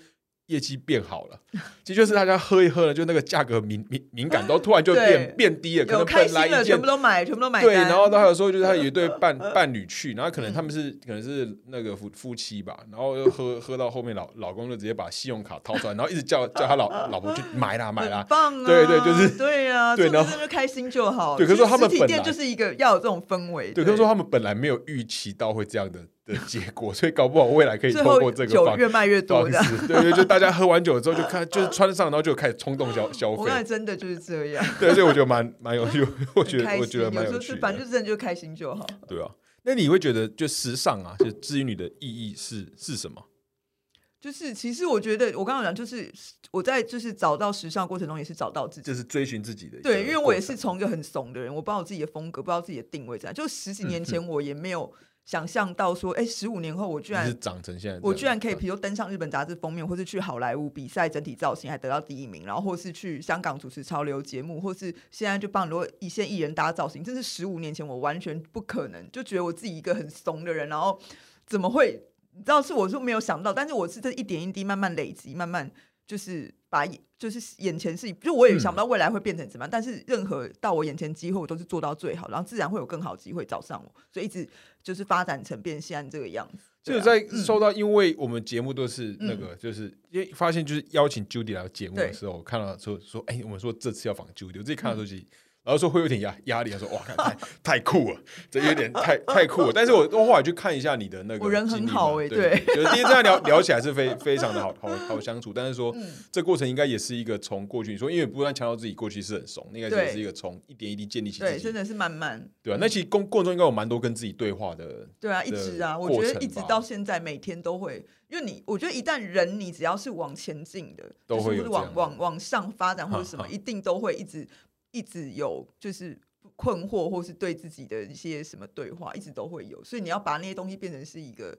[0.48, 1.38] 业绩变好了，
[1.84, 18.66] 其实就是大家喝一喝了，就那个价格敏敏敏感都突然就 变变低了，可能本来一件全部都买，全部都买对，然后他有时候就是他有一对伴 伴侣去，然后可能嗯他们是可能是那个夫夫妻吧，然后又喝喝到后面老老公就直接把信用卡掏出来，然后一直叫叫他老老婆去买啦买啦很，棒啊！
[18.66, 21.36] 对对就是对呀，这对然后就开心就好。
[21.36, 23.72] 对可是说他们本来店就是一个要有这种氛围。
[23.72, 29.58] 对，可是说他们本来没有预期到会这样的的结果，所以搞不好未来可以最后透过这个酒方越卖越多的。
[29.86, 36.80] 对对，就大家喝完酒之后就看，就是穿上，然后就开始冲动消消我刚才费，真的就是这样，对，所以我觉得蛮蛮有趣， 我觉很开心。
[36.80, 38.86] 得我觉得蛮有时候是反正就真的就开心就好。
[39.08, 39.30] 对啊。
[39.64, 43.22] 那你会觉得就时尚啊，就至于你的意义是是什么？
[44.20, 46.10] 就是其实我觉得我刚刚讲，就是
[46.50, 48.86] 我在就是找到时尚过程中也是找到自己。
[48.86, 53.32] 就是追寻自己的一个对，因为我也是从一个很怂的人，我不知道我自己的风格，不知道自己的定位在哪。
[53.32, 54.92] 就十几年嗯前，我也没有
[55.28, 70.98] 想象到说，哎，十五年后我居然是长成现在，我居然可以，比如登上日本杂志封面，或是去好莱坞比赛整体造型还得到第一名，然后或是去香港主持潮流节目，或是现在就帮很多一线艺人搭造型，这是十五年前我完全不可能，就觉得我自己一个很怂的人，然后
[71.46, 72.02] 怎么会？
[72.32, 75.70] 你知道是我是没有想到，但是我是这一点一滴慢慢累积，慢慢
[76.06, 76.86] 就是把
[77.18, 84.48] 就是眼前事情，就我也想不到未来会变成怎么样，但是任何到我眼前机会，我都是做到最好，然后自然会有更好的机会找上我，所以一直
[84.82, 86.64] 就是发展成变现在这个样子。
[86.82, 95.26] 就在收到，因为我们节目都是那个，就是因为发现就是邀请 Judy 来节目的时候，我看到说说，哎，我们说这次要访 Judy，我自己看到时候其实。
[95.68, 98.18] 然后说会有点压压力，他说哇，太 太酷了，
[98.50, 99.70] 这有点太太酷了。
[99.70, 102.64] 但是我我后来去看一下你的那个我人很好欸对，对。
[102.74, 105.52] 就是第一这样聊聊起来是非非常的好好好相处。
[105.52, 106.10] 但是说嗯。
[106.32, 110.06] 这过程应该也是一个从过去你说，因为不断强调自己过去是很怂，应该对。
[110.06, 124.48] 也是一个从一点一滴建立起自对，己真的是慢慢，对啊，那其实过过程中应该有蛮多跟自己对话的，对啊，一直啊，我过觉得一直到现在，每天都会，因为你，我觉得一旦人你只要是往前进的，都就是往往往上发展或者什么，一定都会一直
[124.90, 126.18] 一直有就是
[126.56, 131.58] 困惑，或是对自己的一些什么对话，一直都会有，所以你要把那些东西变成是一个。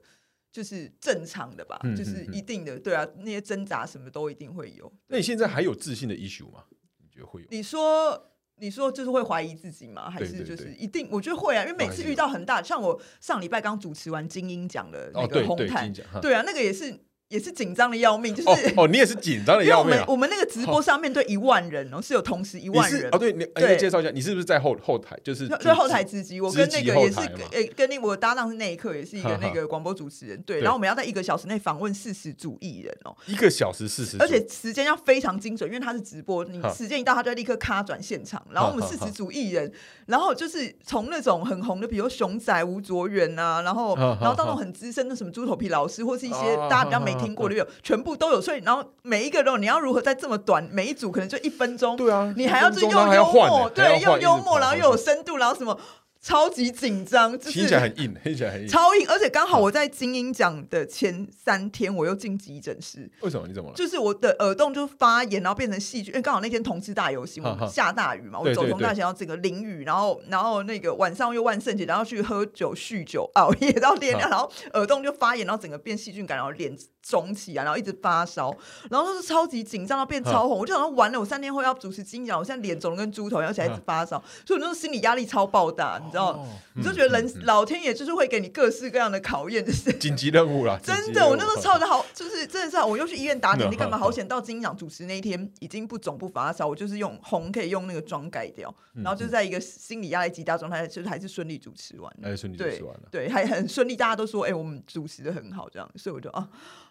[0.52, 4.92] 就是正常的吧，嗯就是一定的，对啊，那些挣扎什么都一定会有。
[5.06, 6.64] 那你现在还有自信的 issue 吗？
[6.98, 7.46] 你觉得会有？
[7.52, 10.10] 你说，你说就是会怀疑自己吗？
[10.10, 11.08] 还是就是对一定？
[11.12, 16.98] 我觉得会啊，因为每次遇到很大，像我上礼拜刚主持完金鹰奖的那哦，个红毯，对啊，那个也是
[17.30, 19.98] 也是紧张的要命，就是、哦哦，你也是紧张的因为我要命啊！
[19.98, 23.02] 们我们那个直播上面对一万人哦，是有同时一万人。
[23.02, 23.18] 是哦，。
[23.18, 23.68] 对，你你对。
[23.68, 25.16] 可以介绍一下，你是不是在后后台？
[25.22, 27.20] 就是就主就后台直击，我跟那个也是
[27.52, 30.62] 诶、跟那我搭档是那一刻，也是一个那个广播主持人，对，对。
[30.62, 38.44] 然后我们要在一个小时内访问四十组艺人哦，一个小时四十，而且时间要非常精准，因为他是直播，你时间一到，他就立刻卡转现场。
[38.50, 39.72] 然后我们四十组艺人，
[40.06, 48.40] 然后就是从那种很红的，比如熊仔、吴卓源啊，然后然后到那种很资深的什么猪头皮老师，或是一些啊大家比较没听过的，有全部都有。
[48.40, 55.78] 所以然后每一个都，你要如何在这么短，每一组可能就一分钟，对啊，你还要就又幽默，对，又幽默，然后又有深度，然后什么
[56.22, 58.68] 超级紧张，就是听起来很硬，听起来很硬。
[58.68, 63.10] 超硬，而且刚好我在金鹰奖的前三天，我又进急诊室。
[63.22, 63.48] 为什么？
[63.48, 63.74] 你怎么了？
[63.74, 76.76] 就是我的耳洞就发炎，然后变成细菌，因为刚好那天同志大游行，我哈哈们下大雨嘛，我走从大学到整个淋雨，然后然后那个晚上又万圣节，然后去喝酒酗酒熬夜到天亮，然后耳洞就发炎，然后整个变细菌感，然后脸
[77.10, 78.56] 肿起来，然后一直发烧，
[78.88, 80.56] 然后就是超级紧张到变超红。
[80.56, 86.46] 我就想说完了，我三天后要主持金奖，我现在脸肿的跟猪头，而且还一直发烧，所以我那时候心理压力超爆大，你知道？
[86.74, 90.78] 你就觉得人老天爷就是会给你各式各样的考验，就是紧急任务啦。
[90.82, 93.98] 真的，我那时候超的好，就是真的是，我又去医院打点滴干嘛？
[93.98, 106.48] 好险到金奖主持那一天已经不肿不发烧，我就是用红可以用那个妆盖掉，然后就在一个心理压力极大状态，就是还是顺利主持完，还是顺利主持完了，对，还很顺利，大家都说哎，我们主持的很好，这样，所以我就啊。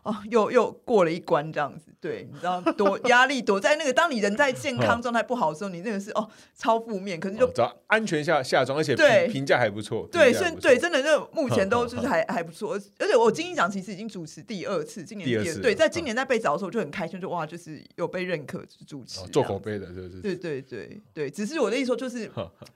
[0.09, 7.47] 哦，又又过了一关这样子，对，你知道躲压力躲在那个，当你人在健康状态不好的时候，你那个是哦超负面，可是就
[7.85, 8.95] 安全下下装，而且
[9.27, 19.87] 评价还不错，对，所以对，真的就目前都就是还还不错，而且我金鹰奖其实已经主持第二次，今年第二次，对，在今年在被找的时候就很开心，就哇，就是有被认可主持，做口碑的？
[20.23, 22.31] 对对对对，只是我的意思说，就是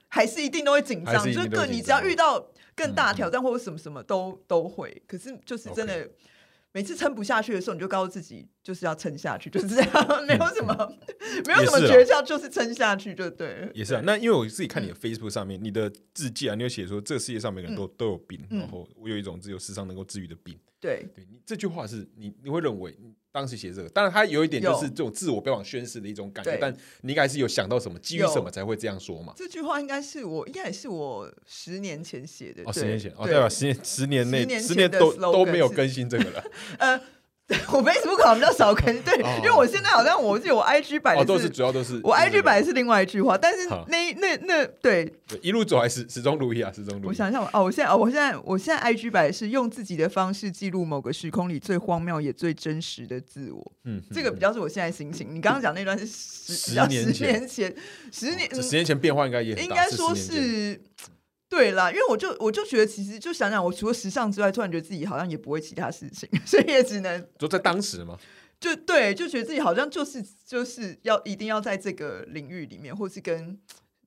[0.08, 6.08] 还是一定都会紧张，就是对你只要遇到更大挑战或者什么什么都都会，可是就是真的。
[6.74, 9.92] 每次撑不下去的时候，你就告诉自己就是要撑下去，就是这样，
[10.28, 10.98] 没有什么，
[11.46, 13.70] 没有什么诀窍，就是撑下去就对。
[13.74, 20.58] 也是啊，那因为我自己看你的 Facebook 上面，你的字迹啊，你有写说这个世界上每个人都都有病，然后我有一种只有世上能够治愈的病。
[20.84, 22.94] 对，对你这句话是你你会认为。
[23.34, 29.34] 当时写这个，当然他有一点就是这种自我标榜宣誓的一种感觉，但你应该是有想到什么，基于什么才会这样说嘛？
[29.36, 32.62] 这句话应该是我，应该也是我十年前写的。
[32.64, 33.50] 哦，十年前，哦，对吧？
[33.50, 36.44] 十年，十年内，十年都都没有更新这个了。
[36.78, 37.02] 呃。
[37.74, 47.08] 我 Facebook 好像比较少更，对，因为我现在好像我记得我 IG 摆的都是主要都是我 IG 摆的是另外一句话，但是那那那对一路走来始始终如一啊，始终如一。
[47.08, 53.72] 我想想哦，我现在哦，我现在我现在 IG 摆的是用自己的方式记录某个时空里最荒谬也最真实的自我。
[53.84, 55.28] 嗯，这个比较是我现在心情。
[55.30, 57.14] 你刚刚讲那段是十十年
[57.48, 57.76] 前，
[58.10, 60.80] 十年十年前变化应该也应该说是。
[61.56, 68.18] 对啦，因为我就我就觉得，其实就想想，我除了时尚之外，突然觉得自己好像也不会其他事情， 所以也只能就在当时嘛，
[68.60, 73.56] 就对，就觉得自己好像就是就是要一定要在这个领域里面，或是跟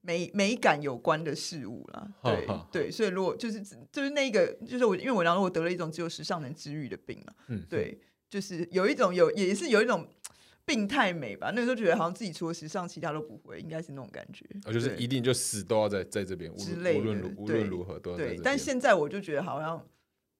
[0.00, 2.08] 美美感有关的事物啦。
[2.24, 7.96] 对对，所以如果就是就是那个，就是我因为我然后我得了一种只有时尚能治愈的病嘛，嗯，对，
[8.28, 10.08] 就是有一种有也是有一种。
[10.66, 14.44] 病态美吧，那时候觉得好像自己除了时尚，其他都不会，应该是那种感觉。
[14.64, 16.56] 哦，就是一定就死都要在在这边，无
[17.00, 18.36] 论无论如何都要在。
[18.42, 19.80] 但现在我就觉得好像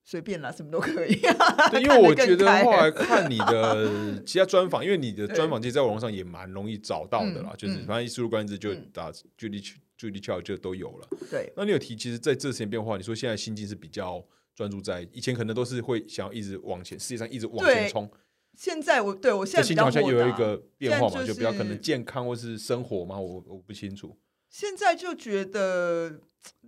[0.03, 1.15] 随便啦，什么都可以。
[1.71, 9.61] 对，因为我觉得后来看你的其他专访，因为你的专访其实在网络上也蛮容易找到的啦，就是反正一输入关键字就打“距离
[9.97, 11.07] 距离翘”就都有了。
[11.31, 14.21] 对，那你有提，其实在这时间变化，你说现在心境是比较
[14.53, 18.11] 专注在以前，可能都是会想要一直往前，世界上一直往前冲。
[18.57, 24.17] 现在我对我现在好像有一个变化嘛，就比较可能健康或是生活嘛，我我不清楚。
[24.49, 26.19] 现在就觉得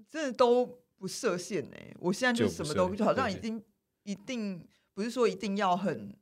[0.08, 1.76] 真的都不设限呢。
[2.00, 3.60] 我现在就什么都就好像已经
[4.04, 6.16] 一定不是说一定要很，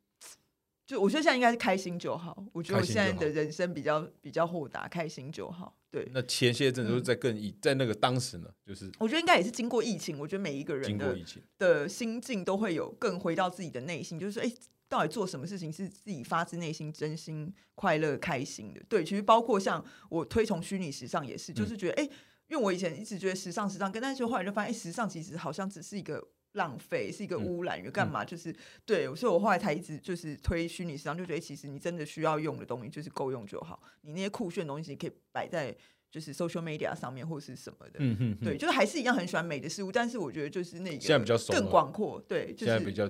[0.85, 2.45] 就我觉得现在应该是开心就好。
[2.53, 5.77] 我觉得我现在的人生比较比较豁达，开心就好。
[5.91, 14.53] 对，那前些阵都是在更以在那个当时呢，就是我觉得应该也是经过疫情，我觉得每一个人经过疫情的心境都会有更回到自己的内心，就是说，哎。
[14.89, 18.81] 到底做什么事情是自己发自内心、真心快乐、开心的？
[18.87, 22.09] 对，其实包括像我推崇虚拟时尚也是，就是觉得哎，
[22.47, 28.23] 因为我以前一直觉得时尚、时尚，跟但是后来就发现，哎，时尚其实好像只是一个浪费，是一个污染，干嘛？
[28.23, 35.75] 就是对，所以我后来才一直就是推虚拟时尚，就觉得其实你真的需要用的东西就是够用就好，你那些酷炫的东西可以摆在
[36.09, 43.09] 就是 social media 上面或是什么的，嗯嗯，对，就是还是一样很喜欢美的事物，但是我觉得就是那个现在比较更广阔，对，现在比较。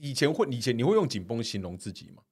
[0.00, 2.22] 以前会，以前你会用紧绷形容自己吗？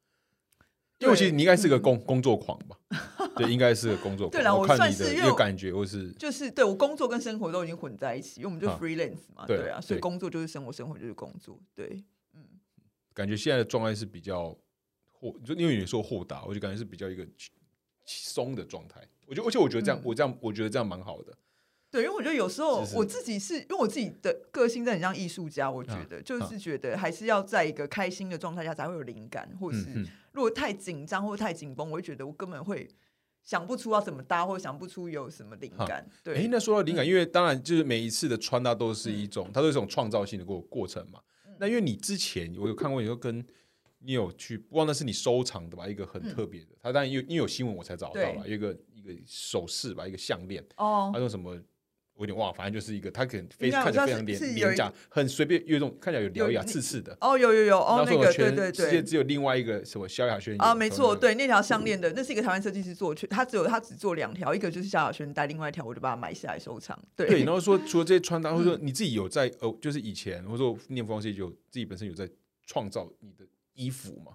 [0.99, 2.77] 因为其实你应该是个工工作狂吧？
[3.37, 4.31] 对，应该是个工作狂。
[4.31, 11.61] 对了，我算是一个感觉，或是就是对我工作跟生活都已经混在一起，因为我们就 freelance 嘛，对啊，所以工作就是生活，生活就是工作。
[11.75, 12.03] 对，
[12.35, 12.45] 嗯，
[13.15, 14.57] 感觉现在的状态是比较
[15.13, 17.25] 豁，就因为你说豁达，我就感觉是比较一个
[18.05, 19.01] 松的状态。
[19.27, 21.33] 我觉得，而且我觉得这样，我这样，我觉得这样蛮好的。
[21.91, 25.71] 对，因为我觉得有时候我自己是因为我自己的个性，真的很像艺术家。
[25.71, 29.87] 我觉得就是觉得还是要在一个开心的状态下才会有灵感，或是
[30.33, 32.87] 如果太紧张或太紧绷，我会觉得我根本会
[33.43, 36.07] 想不出要怎么搭，或想不出有什么灵感。
[36.23, 41.21] 对，哎，那说到灵感，因为当然就是每一次的穿搭都是一种，它都是一种创造性的过过程嘛。
[41.59, 43.43] 那因为你之前我有看过，你说跟
[44.01, 45.89] 你有去，忘那是你收藏的吧？
[45.89, 51.59] 一个很特别的，它当然因为因为有新闻我才找到了，一个一个首饰吧，一个项链哦，还有什么？
[52.19, 57.17] 我有点忘，反正就是一个，他可能非看起来非常廉廉价，很随便，有一种看起来有獠牙、刺刺的。
[57.21, 66.99] 哦，有有有，哦，那个对对对，世界只有另外一个什么萧亚轩啊，没错，对，那条项链的，那是一个台湾设计师做，他只有他只做两条，一个就是萧亚轩戴，另外一条我就把它买下来收藏。
[67.15, 72.29] 对，然后说 除了这些穿搭，或者说你自己有在哦，就是以前或者说念服装系有自己本身有在
[72.67, 74.33] 创造你的衣服吗？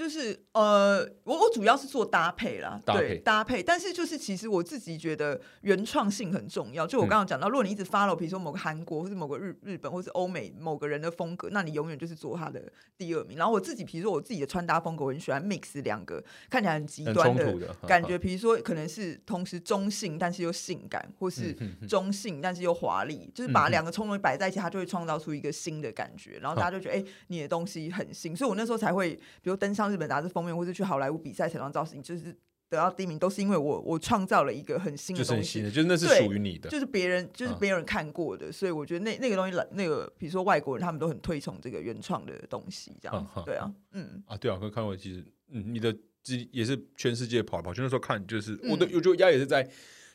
[0.00, 6.86] 就是呃，我我主要是做搭配啦，搭配对搭配，但是就是其实我自己觉得原创性很重要。
[6.86, 12.62] 就我刚刚讲到，如果你一直 follow，比如说某个韩国或是某个日日本或是欧美某个人的风格，那你永远就是做他的
[12.96, 13.36] 第二名。
[13.36, 17.54] 然后我自己，比如说我自己的穿搭风格，我很喜欢 mix 两个看起来很极端的
[17.86, 29.10] 感觉，比如说可能是同时中性但是又性感，或是嗯中性但是又华丽，就是把两个冲突摆在一起，它就会创造出一个新的感觉，然后大家就觉得哎、你的东西很新，所以我那时候才会，
[29.42, 32.36] 比如登上日本杂志封面，或是去好莱坞比赛彩妆造型，就是
[32.68, 35.60] 得到第一名，都是因为我我创造了一个很新的东西。
[35.60, 36.70] 就是很新的，就是那是属于你的。
[36.70, 47.80] 就是别人就是别人看过的，所以我觉得那那个东西那个，比如说外国人他们都很推崇这个原创的东西，这样对啊，嗯，啊，对啊，我看过，其实嗯，你的机也是全世界跑来跑去。
[47.82, 49.62] 那时候看就是我的，嗯我觉得丫也是在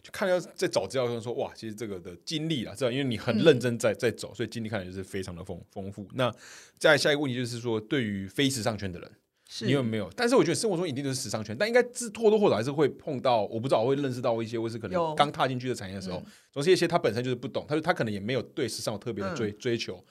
[0.01, 6.07] 就看到在找资料的时候说，哇，其实这个的经历啊，这样因为你很嗯认真在在走，所以经历看起来就是非常的丰丰富。
[6.13, 6.31] 那
[6.77, 9.15] 再下一个问题就是说，对于非时尚圈的人，是
[9.61, 10.09] 你有没有？
[10.15, 20.03] 但是我觉得生活中一定都是时尚圈，但应该是或多或少还是会碰到，我不知道我会认识到一些，或是可能刚踏进去的产业的时候嗯，总是一些他本身就是不懂，他就他可能也没有对时尚有特别的嗯追、追求。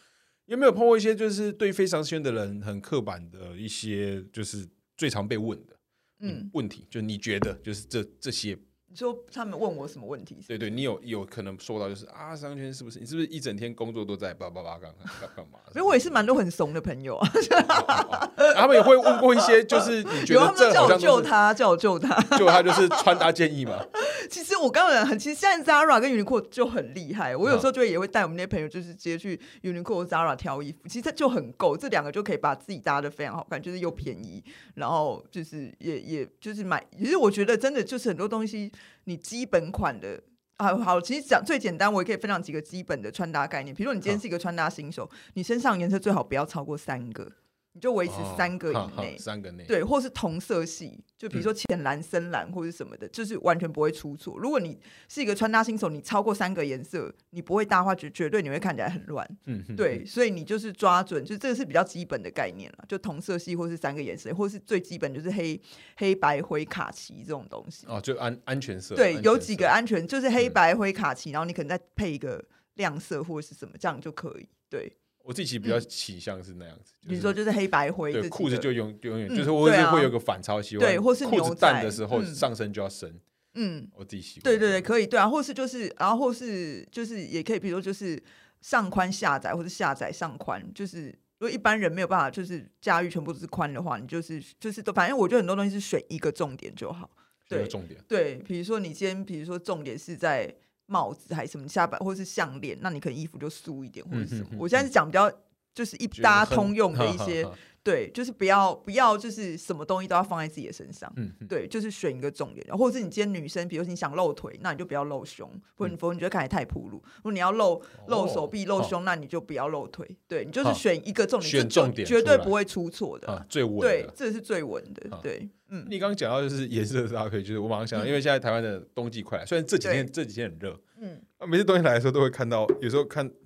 [0.47, 4.67] 有没有碰过一些就是对非常圈的人很刻板的一些，就是
[4.97, 5.75] 最常被问的
[6.21, 6.87] 嗯，问题？
[6.91, 8.59] 就你觉得就是这这些，你
[8.95, 10.39] 说他们问我什么问题？
[10.47, 15.59] 对对，你有有可能说到就是啊，商圈是不是你是不是一整天工作都在叭叭叭干干干嘛？
[15.75, 17.29] 因为我也是蛮多很怂的朋友啊，
[17.69, 22.21] 啊 他们也会问过一些，就是你觉得这 他们叫我好像救他，叫我救他。
[22.39, 23.85] 救他就是穿搭建议嘛？
[24.31, 27.37] 其实我刚刚很，其实现在 Zara 跟 Uniqlo 就很厉害。
[27.37, 34.43] 我有时候就会也会带我们那些朋友，就是直接去 Uniqlo 或 Zara 挑衣服，其实这就很够，这两个就可以把自己搭的非常好看，就是又便宜，
[34.75, 36.85] 然后就是也也就是买。
[36.99, 38.71] 其实我觉得真的就是很多东西，
[39.05, 40.23] 你基本款的。
[40.57, 43.75] 啊，好，其实讲最简单，我也可以分享几个基本的穿搭概念。
[43.75, 47.29] 比如说，你今天是一个穿搭新手，你身上颜色最好不要超过三个，
[47.75, 49.19] 你就维持三个哦以内。
[49.19, 49.65] 三个内。
[49.65, 54.39] 对，或是同色系，就比如说浅蓝、深蓝或者什么的，就是完全不会出错。
[54.39, 59.29] 如果你是一个穿搭新手，你超过三个颜色，你不会搭的话，绝绝对你会看起来很乱。
[59.47, 65.61] 嗯，嗯，对，所以你就是抓准，就这个是比较基本的概念了，就同色系或是三个颜色，或是最基本就是黑
[65.97, 67.87] 黑白灰卡其这种东西。
[67.89, 68.95] 哦，就安安全色。
[68.95, 74.49] 对，有几个安全，就是黑嗯白灰卡其，然后你可能再配一个亮色或者是什么，这样就可以。
[74.71, 74.93] 对，
[75.25, 83.19] 我自己比较倾向是那样子，比如说就是黑白灰对裤子就永永远嗯就是或者对啊是会有个反超，喜欢对或是裤子淡的时候嗯上身就要深，
[83.55, 84.45] 嗯，我自己喜欢。
[84.45, 88.23] 对对对，可以，对啊，或是就是，然后或是就是也可以，比如说就是
[88.61, 91.07] 上宽下窄，或者下窄上宽，就是
[91.39, 97.11] 如果一般人没有办法就是驾驭全部都是宽的话，你就是就是都反正我觉得很多东西是选一个重点就好。
[97.49, 97.99] 对这个重点。
[98.07, 100.55] 对，比如说你今天比如说重点是在
[100.87, 104.43] 帽子还是什么下摆，或是项链，那你可能衣服就素一点或者什么。
[104.43, 105.31] 嗯哼哼我现在是讲比较
[105.75, 107.47] 就是一觉得很大家通用的一些
[107.85, 111.13] 对，就是不要不要就是什么东西都要放在自己的身上。
[111.17, 116.97] 嗯，嗯对，就是选一个重点，或者是你今天女生，比如说你想露腿，那你就不要露胸，或者你否则你觉得看起来太暴露。
[117.17, 120.17] 如果你要露露手臂、露哦胸，那你就不要露腿。
[120.27, 123.29] 对你就是好选一个重点，选重点绝对不会出错的。
[123.29, 124.09] 啊，最稳对，。
[124.15, 125.21] 这是最稳的好。
[125.21, 133.44] 对，嗯，你刚刚讲到就是颜色搭配，就是我马上想到，因为现在台湾的冬季快来，虽然这几天这几天很热，嗯，啊，每次冬天来的时候都会看到，有时候看就是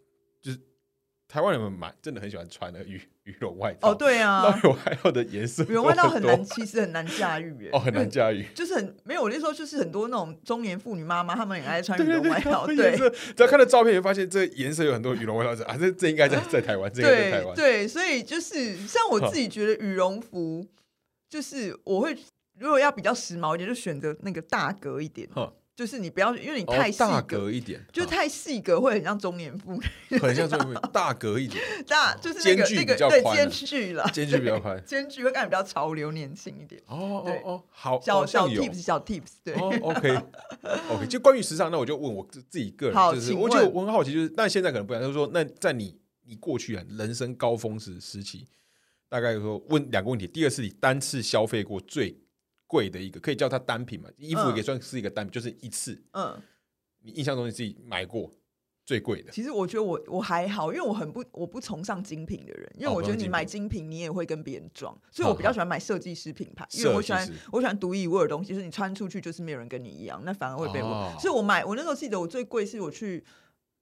[1.28, 4.42] 台湾人们买真的很喜欢穿那个羽羽绒外套，哦，，对啊。
[4.42, 7.70] 那，羽绒外套的颜色羽绒外套很难，其实很难驾驭耶。
[7.70, 8.46] 哦，很难驾驭。
[8.54, 12.96] 就是很没有，我那时候就是很多那种中年妇女妈妈，她们也爱穿羽绒外套，颜对。
[12.96, 17.54] 色，只要看到照片，就发现这颜色有很多羽绒外套是啊，这这应该在在台湾，这应该在台湾。
[17.54, 20.66] 对对，所以就是像我自己觉得羽绒服，
[21.28, 22.16] 就是我会
[22.58, 27.52] 如果要比较时髦一点，就选择那个大格一点，哼就是你不要因为你哦太细大格。
[27.52, 29.74] 一点，啊就太细格会很像中年妇
[30.10, 36.82] 女，很像中年妇女大格一点， 大就是那间距个那个对比较宽啊间距啦，间距比较宽间距会感觉比较潮流年轻一点。
[36.88, 40.20] 哦哦哦，好，小小 tips 小 tips，对，哦，OK
[40.90, 48.48] OK，就关于时尚，那我就问我自自己个人，好就是我就我很好奇，就是那现在可能不一样，就是说，那在你你过去啊人生高峰时时期，
[49.08, 52.18] 大概说问两个问题，第二是你单次消费过最
[52.68, 54.56] 贵的一个，可以叫它单品嘛，衣服嗯。
[54.56, 56.40] 也算是一个单品，就是一次嗯，
[57.02, 58.30] 你印象中你自己买过
[58.84, 70.88] 最贵的，其实我觉得我我还好，因为我很不我不崇尚精品的人，因为哦我觉得你买精品你也会跟别人装，所以我比较喜欢买设计师品牌，因为我喜欢我喜欢独一无二的东西，就是你穿出去就是没有人跟你一样，那反而会被我。
[70.88, 71.12] 哦。
[71.20, 73.24] 所以我买我那时候记得我最贵是我去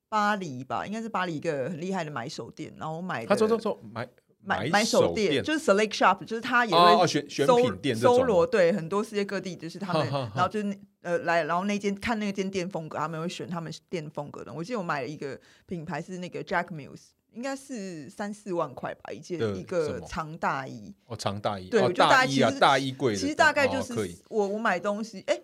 [0.08, 4.08] 巴黎吧，应该是巴黎一个很厉害的买手店，然后我买的他说说说买
[4.46, 14.52] 买买手店，就是 Select Shop，就是他也会选选搜品店搜罗对很多世界各地就是他们， 然后就是呃来，然后那间看那间店风格，他们会选他们店风格的。
[14.52, 17.00] 我记得我买了一个品牌是那个 Jack Mills，
[17.32, 20.94] 应该是三四万块吧，一件一个长大衣。
[21.06, 24.06] 哦，长大衣，对哦我觉得大衣啊，其实大衣柜，其实大概就是哦。
[24.28, 25.40] 我我买东西，哎，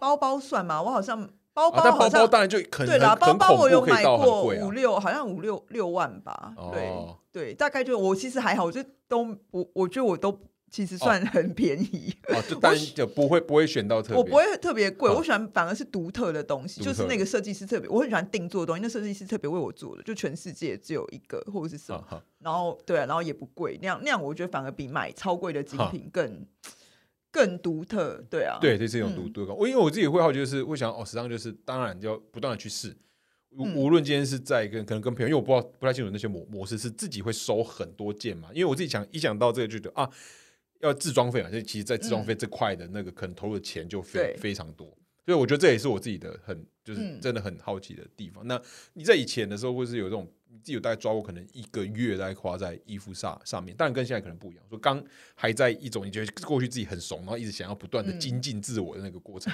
[0.00, 0.82] 包包算吗？
[0.82, 6.52] 我好像包啊，但包好像当然就很对啦，包包我有买过五六，好像五六六万吧。
[6.72, 7.16] 对哦。
[7.32, 10.38] 对，大概就我其实还好，我就都我，我觉得我都
[10.70, 12.14] 其实算很便宜。
[12.28, 26.46] 哦，就但就不会不会选到特别，我不会特别贵，我喜欢反而是独特的东西，就是那个设计师特别，我很喜欢定做的东西，那设计师特别为我做的，就全世界只有一个或者是什么，然后对啊，然后也不贵，那样那样我觉得反而比买超贵的精品更
[27.34, 29.56] 更独特，对啊，对，这是一种独嗯独感。
[29.56, 32.96] 我因为我自己会好奇，就是会想哦，实际上就是当然就要不断的去试。
[33.50, 40.08] 无嗯无论今天是在跟可能跟朋友，因为我不知道不太清楚那些模模式是自己会收很多件嘛，因为我自己想一想到这个就觉得啊，
[40.80, 44.86] 要自装费嘛，所以其实，在自装费这块的那个可能投入的钱就非非常多，
[45.24, 48.46] 所以我觉得这也是我自己的很就是嗯真的很好奇的地方。
[48.46, 48.60] 那
[48.92, 50.30] 你在以前的时候，或是有这种
[50.66, 54.64] 有大概抓过可能一个月大概花在衣服上上面，当然跟现在可能不一样。
[54.68, 55.02] 说刚
[55.34, 59.52] 还在一种你觉得过去自己很怂，然后一直想要不断的嗯精进自我的那个过程，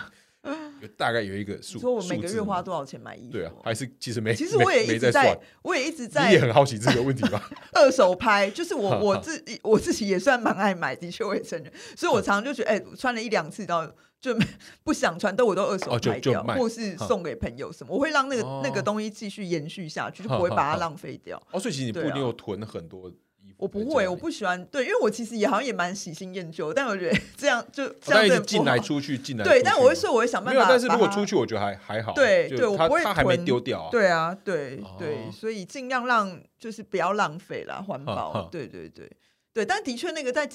[0.80, 1.74] 有大概有一个数。
[1.74, 3.32] 你说我每个月花多少钱买衣服？
[3.32, 7.50] 对啊，还是其实没，其实我也一直在算。，我也一直在你也很好奇这个问题吧？
[7.74, 13.86] 二手拍，就是我我自己我自己也算蛮爱买，的确我也承认，所以我常常就觉得，哎、我穿了一两次到
[14.20, 14.36] 就
[14.84, 21.40] 不想穿，都我都二手哦就拍掉，或是送给朋友什么，我会让那个、那个哦东西继续延续下去，就不会把它浪费掉。
[21.50, 23.10] 哦，所以其实你不一定有囤很多。
[23.60, 24.16] 我不会，我。
[24.16, 32.12] 不喜欢对，因为我其实也好像也蛮喜新厌旧，但我觉得这样就这样真的进来出去，进来对，但我会说我会想办，法，但是如果出，去，我觉得还还好。
[32.12, 33.88] 对对我不会丢掉啊。
[33.90, 39.10] 对啊，对对，哦所以尽量让就是不要浪费啦，环保，对对对
[39.54, 40.46] 对，但的确那个在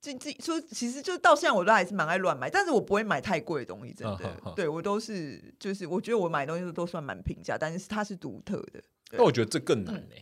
[0.00, 4.18] 经济说，其实就到现在我都还是蛮爱乱买，但是我不会买太贵的东西，真的
[4.56, 10.14] 对我都是就是我觉得我买东西都算蛮平价，但是它是独特的，但我觉得这更嗯难呢，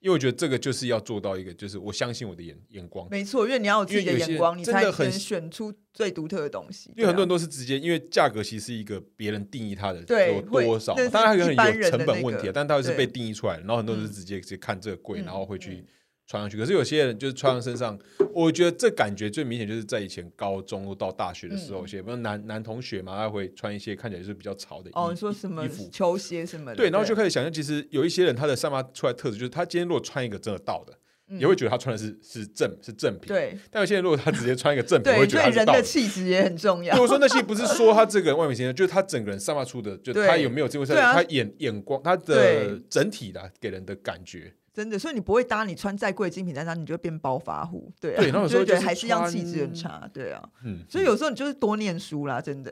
[0.00, 3.06] 因为我觉得这个就是要做到一个，就是我相信我的眼眼光。
[3.10, 15.86] 没错，因为你要有自己的眼光，你才真的很能选出最独特的东西，因为很多人都是直接，因为价格其实是一个别人定义它的有多少当然它可一般能有成本问题啊，但它是被定义出来，然后很多人是嗯直接直接看这个贵，嗯然后会去嗯
[16.30, 16.56] 穿上去。
[16.56, 17.98] 可是有些人就是穿上身上，
[18.32, 25.88] 我觉得这感觉最明显就是在以前高中到大学的时候，嗯有些比如男男同学嘛，他会穿一些看起来就是比较潮的衣哦，你说什么衣服。
[25.90, 30.96] 球鞋什么的，对，然后就开始想象，其实有一些人他的散发出来的特质，就是他今天如果穿一个真的到的，
[31.36, 33.26] 也会觉得他穿的是是正是正品。
[33.26, 35.82] 嗯对但有些人如果他直接穿一个正品，对，会觉得他是盗的。
[35.82, 37.02] 气质也很重要对，。
[37.02, 44.52] 我说那些不是说他这个人外面形象，就是他整个人散发出的，就他有没有这回事，对啊他眼眼光，他的整体的给人的感觉。
[44.72, 52.70] 真的，所以你不会搭你穿再贵的精品单上，你就会变暴发户，对啊，对然后有时候觉得还是一样气质很差，对啊，嗯，所以有时候你就是多念书啦，真的，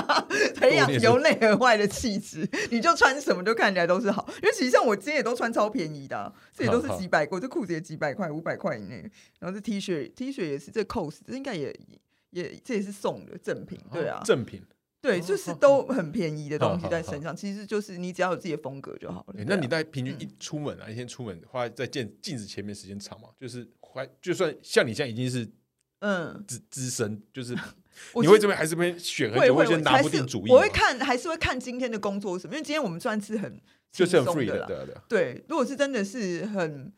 [0.56, 11.74] 培养由内而外的气质，你就穿什么就看起来都是好，因为其实像我今天也都穿超便宜的啊、这也都是几百块，我这裤子也几百块，五百块以内，然后这 T 恤 T 恤也是这 cos，这应该也
[12.30, 14.62] 也这也是送的赠品，对啊，正品。
[15.02, 19.44] 对，哦就是都很便宜的东西在身上，其实就是你只要有自己的风格就好了。
[19.46, 23.28] 那你大概平均一出门啊，一天出门花在镜镜子前面时间长嘛？
[23.38, 25.48] 就是花，就算像你现在已经是
[26.00, 27.54] 嗯，资资深，就是
[28.20, 33.60] 你会这边还是边选很会久，会先拿不定主意我会看，还是会看今天的工作什么，因为今天我们算是很
[33.92, 34.66] 就是很 free 的。
[34.66, 35.02] 对啊对啊。
[35.08, 36.92] 对，如果是真的是很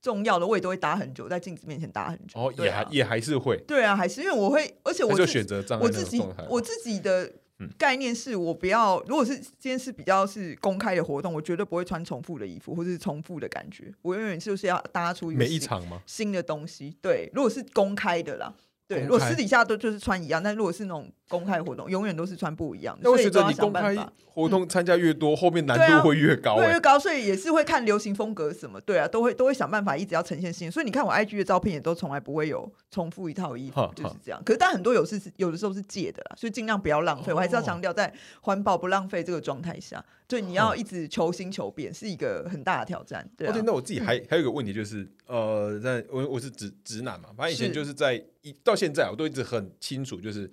[0.00, 2.40] 重要的，我也都会打很久，在镜子面前打很久。
[2.40, 6.22] 哦，啊也还也还是会，对啊，还是因为我会，而且我就选择障碍我自己。
[6.48, 16.02] 我自己的嗯概念是我不要，如果是今天是比较是公开的活动，我绝对不会穿重复的衣服或者是重复的感觉，我永远就是要搭出一个每一场吗？
[16.06, 16.96] 新的东西。
[17.02, 18.54] 对，如果是公开的啦。
[18.88, 23.02] 对，如果私底下都就是穿一样，但如果是那种公开活动，永远都是穿不一样的。
[23.04, 26.80] 那我觉得所以都要你公开想办法活动参加越多，后面难度会越高哎会越。
[26.80, 30.72] 高，所以也是会看流行风格什么，对啊，都会都会想办法一直要呈现新。
[30.72, 34.42] 所以你看我 IG 的照片也都从来不会有重复一套衣服，就是哈这样。
[34.42, 37.30] 可是但很多有是有的时候是借的啦，所以尽量不要浪费。
[37.30, 38.10] 我还是要哦强调，在
[38.40, 43.28] 环保不浪费这个状态下，对你要一直求新求变，是一个很大的挑战。
[43.34, 50.48] 对那我自己还还有一个问题就是，呃，在我我是直直男嘛，反正以前就是在一到现在，我都一直很清楚，就是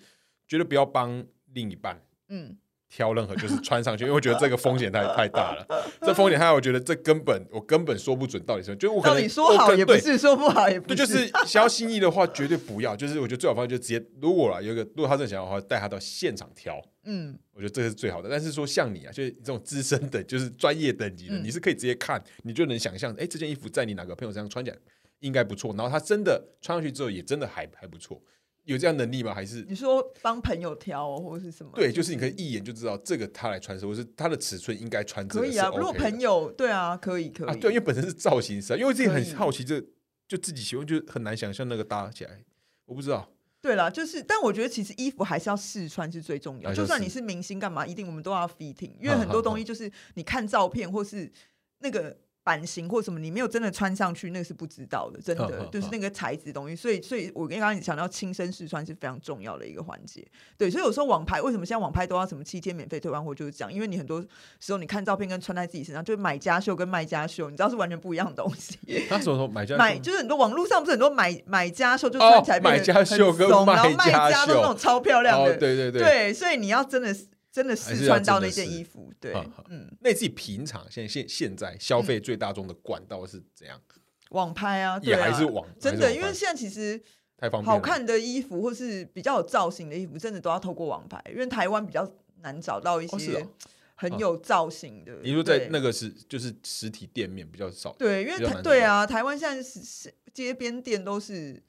[0.48, 1.24] 觉得不要帮
[1.54, 2.58] 另一半嗯，
[2.90, 5.66] 挑任何就是穿上去，因为我觉得这个风险太太大了。
[6.02, 12.96] 这风险太大，我觉得这根本我根本说不准到底是什么，就我可能说好也不是，说不好也不对，是，就是想要心意的话，绝对不要。
[12.96, 18.30] 就是我觉得最好方法就直接，如果啦有一个，如果他真的想要的话，带他到现场挑，嗯，我觉得这个是最好的。
[18.30, 24.78] 但是说像你啊，就是这种资深的，就是专业等级的，嗯你是可以直接看，你就能想象，哎，这件衣服在你哪个朋友身上穿起来
[25.20, 28.22] 应该不错，然后他真的穿上去之后也真的还还不错。
[28.66, 29.34] 有这样能力吗？
[29.34, 31.72] 还是你说帮朋友挑或者是什么？
[31.76, 35.70] 对，就是你可以一眼就知道这个他来穿什么，是他的尺寸应该穿这个是可以啊。
[35.76, 37.60] 如果朋友对啊，可以可啊，以。
[37.60, 39.80] 对，因为本身是造型师啊，因为自己很好奇这，
[40.28, 42.44] 就自己喜欢，就很难想象那个搭起来，
[42.86, 43.32] 我不知道。
[43.62, 51.32] 对啦，就是，但我觉得其实衣服还是要试穿是最重要就算你是明星干嘛，一定我们都要 fitting，因为很多东西就是你看照片或是
[51.80, 56.76] 那个版型或什么，你没有真的穿上去，那个是不知道的，真的就是那个材质东西。
[56.76, 60.24] 所以，所以我刚刚你讲到亲身试穿是非常重要的一个环节。
[60.56, 64.24] 对，所以有时候网拍为什么现在网拍都要什么七天免费退换货，就是这样，因为你很多
[64.60, 68.78] 时候你看照片跟穿在自己身上，就是买家秀跟卖家秀，你知道是完全不一样的东西。
[69.10, 76.02] 他什么时候买家买就是很多网络上不是很多买买家秀就哦穿起来买家秀跟卖卖家秀那种超漂亮哦，的，对对对。
[76.04, 77.26] 对，所以你要真的是
[77.56, 79.34] 真的试穿到那件衣服，对
[79.70, 83.82] 嗯，那你自己平常现在现现在消费最大众的管道是怎样？
[84.32, 87.02] 网拍啊，也还是网，真的，因为现在其实
[87.38, 87.72] 太方便了。
[87.72, 92.06] 好看的衣服或是比较有造型的衣服，真的都要透过网拍，因为台湾比较
[92.42, 93.48] 难找到一些
[93.96, 95.14] 很有造型的。
[95.24, 101.64] 你说在那个是就是实体店面比较少，对，因为对啊，台湾现在是是街边店都是。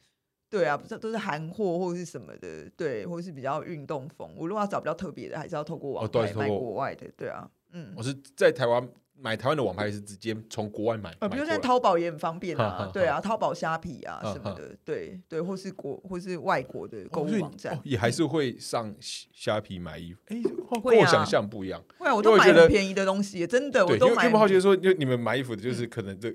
[0.49, 4.31] 对啊，不是都是韩货或者是什么的，对，或者是比较运动风。
[4.37, 8.89] 我如果要找比较特别的，还是要透过网拍买国外的，对啊，嗯，我是在台湾
[9.19, 20.37] 买台湾的网拍是直接从国外买，呃，比如在淘宝也很方便哈哈啊哈，对啊，淘宝、虾皮啊什么的，对对，或是国或是外国的购物网站哦，也还是会上虾虾皮买衣服，哎，
[20.83, 21.83] 跟我想象不一样。
[21.99, 26.31] 会啊，我都买很便宜的东西，真的，我都买为因为我好奇很，说，就你们买衣服的就是可能这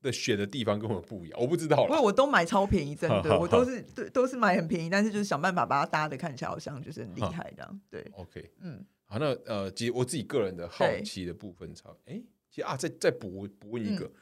[0.00, 1.98] 的选的地方跟我们不一样，我不知道因为。
[1.98, 12.20] 我都买超便宜，真的，我都是对都是买很便宜，但是就是想办法把它搭的看起来好像就是很厉害这样，对，OK，嗯，好，那呃，其实我自己个人的好奇的部分超，哎，
[12.50, 13.96] 其实啊，再再补补问一嗯。
[13.96, 14.12] 个，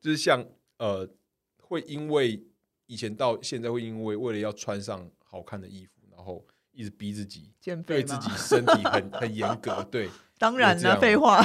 [0.00, 0.44] 就是像
[0.78, 1.08] 呃，
[1.60, 2.42] 会因为
[2.86, 10.08] 以前到现在会因为为了要穿上好看的衣服，然后一直逼自己减肥对自己身体很很严格，对，
[10.38, 11.42] 当然啦，有这样废话，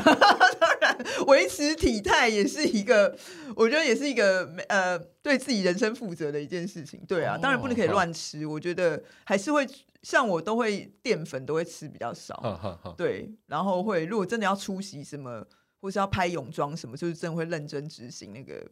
[1.30, 3.18] 维持体态也是一个，
[3.56, 7.00] 我觉得也是一个呃对自己人生负责的一件事情。
[7.08, 9.68] 对啊，哦当然不能可以好乱吃，我觉得还是会
[10.04, 12.94] 像我都会淀粉都会吃比较少。
[12.98, 15.46] 对，然后会如果真的要出席什么，
[15.80, 18.66] 或是要拍泳装什么，就是真的会认真执行那个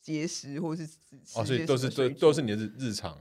[0.00, 0.96] 节食，或是吃
[1.34, 3.18] 哦，所以些都是都都是你的日日常，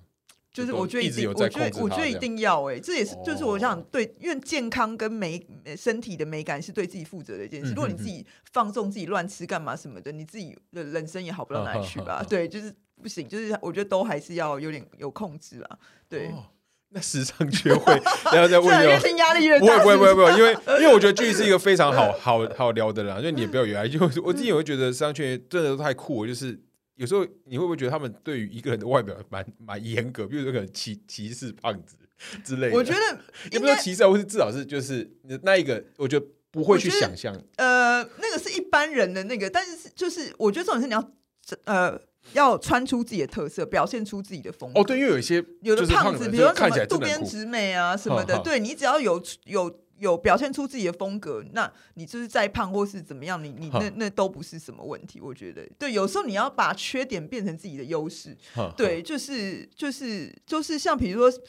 [0.54, 7.70] 就是我觉得一定，我觉得我觉得一定要哎、这也是就是我哦想对，因为健康跟美呃身体的美感是对自己负责的一件事。
[7.70, 12.24] 如果你自己放纵自己乱吃干嘛什么的，你自己的人生也好不到哪里去吧？
[12.28, 15.80] 对，就是不行，就是我觉得都还是要有点有控制啦。
[16.10, 16.43] 对，哦
[16.93, 17.93] 那时尚圈会，
[18.34, 18.99] 然后再问 越来越你哦。
[19.02, 26.60] 听压力越不会大，不会不会不会，因为 因为我觉得剧是一个非常好好好聊的人啊，就你也不要以为，就我自己也会觉得时尚圈真的都太酷了，就是
[27.02, 31.95] 有时候你会不会觉得他们对于一个人的外表蛮蛮严格，比如说可能歧歧视胖子
[32.43, 33.20] 之类的，我觉得
[33.52, 35.10] 也不是说歧视啊，或是至少是就是
[35.41, 37.36] 那一个，我觉得不会去想象。
[37.56, 41.12] 呃，那个是一般人的那个，但是就是我觉得重点是你要
[41.64, 41.99] 呃
[42.34, 44.80] 要穿出自己的特色，表现出自己的风格。
[44.80, 55.22] 哦，对，因为有一些有的就是胖子，比如说什么渡边直美啊什么的，对你只要有有有表现出自己的风格，那你就是再胖或是怎么样，你你那那都不是什么问题。
[55.22, 58.36] 我觉得，对，有时候你要把缺点变成自己的优势，
[58.76, 61.41] 对，就是就是就是像比如说。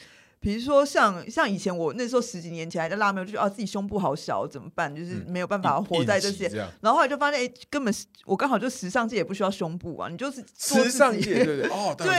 [0.43, 4.93] 比如说像像以前我那时候十几年前还在辣妹，我就觉得啊自己胸部好小怎么办？
[4.93, 6.49] 就是嗯没有办法活在这些
[6.81, 11.69] 然后后来就发现，哎、根本是我刚好就时尚界也不需要胸部啊，你就是时尚界，对对对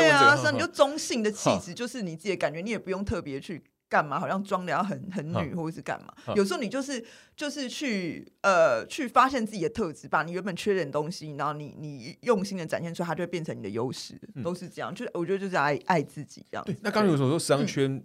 [0.08, 6.12] 啊，所以你就中性的气质，就是你自己的感觉，你也不用特别去干嘛，好像装的要很很女或者是干嘛。
[6.34, 7.04] 有时候你就是
[7.36, 14.94] 就是去呃去发现自己的特质，把你原本缺点东西，然后你你用心的展现出来，它就会变成你的优势，都是这样。
[14.94, 18.02] 就是我觉得就是爱爱自己这样对，那刚刚有对所说时尚圈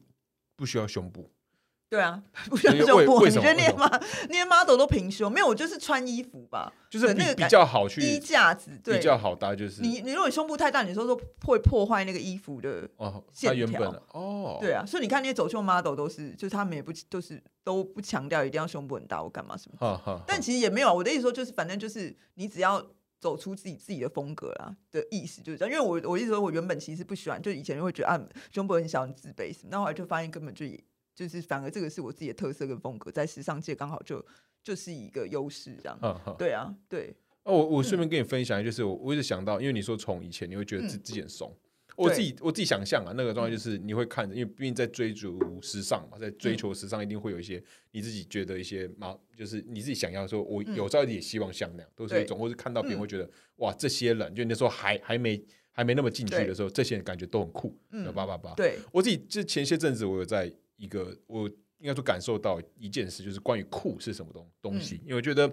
[0.56, 1.32] 不需要胸部，
[1.90, 3.18] 对啊，不需要胸部。
[3.18, 5.32] 为你觉得那些什么为什么 m 那些 model 都平胸？
[5.32, 20.94] 没有，我就是穿衣服吧，就是那个比较好去衣架子对比较好搭，就是你你如果胸部太大，你说说会破坏那个衣服的哦，它线条哦，对啊，所以你看那些走秀 model 都是，就是他们也不都是都不强调一定要胸部很大我干嘛什么，哈哈，但其实也没有啊。
[20.94, 22.86] 我的意思说，就是反正就是你只要
[23.20, 25.74] 走出自己自己的风格啦的意思就是这样。
[25.74, 28.22] 因为我我意思说，我原本其实不喜欢，就以前就会觉得啊
[28.52, 30.80] 胸部很小很自卑什么，那后来就发现根本就也
[31.20, 34.26] 就是反而这个是我自己的特色跟风格，在时尚界刚好就
[34.64, 36.00] 就是一个优势这样。
[36.00, 36.34] 哈哈。
[36.40, 37.14] 对啊，对，
[37.44, 41.54] 哦，我我顺便跟你分享，就是我我一直想到，因为你说从以前你会觉得自嗯自己很怂，
[41.98, 47.62] 我自己我自己想象啊，那个状态就是你会看着，因为毕竟在追逐时尚嘛，在追求时尚，一定会有一些
[47.92, 55.44] 你自己觉得一些嘛，就是你自己想要说，我嗯有朝一日也希望像那样，都是一对种，或是看到别人嗯会觉得哇，这些人就那时候还还没。
[55.72, 58.54] 还没那么进去的时候，这些人感觉都很酷，嗯叭叭叭。
[58.54, 65.44] 对，我自己就前些阵子，我有在一个我应该说感受到一件事，就是关于酷是什么东东西，因为我觉得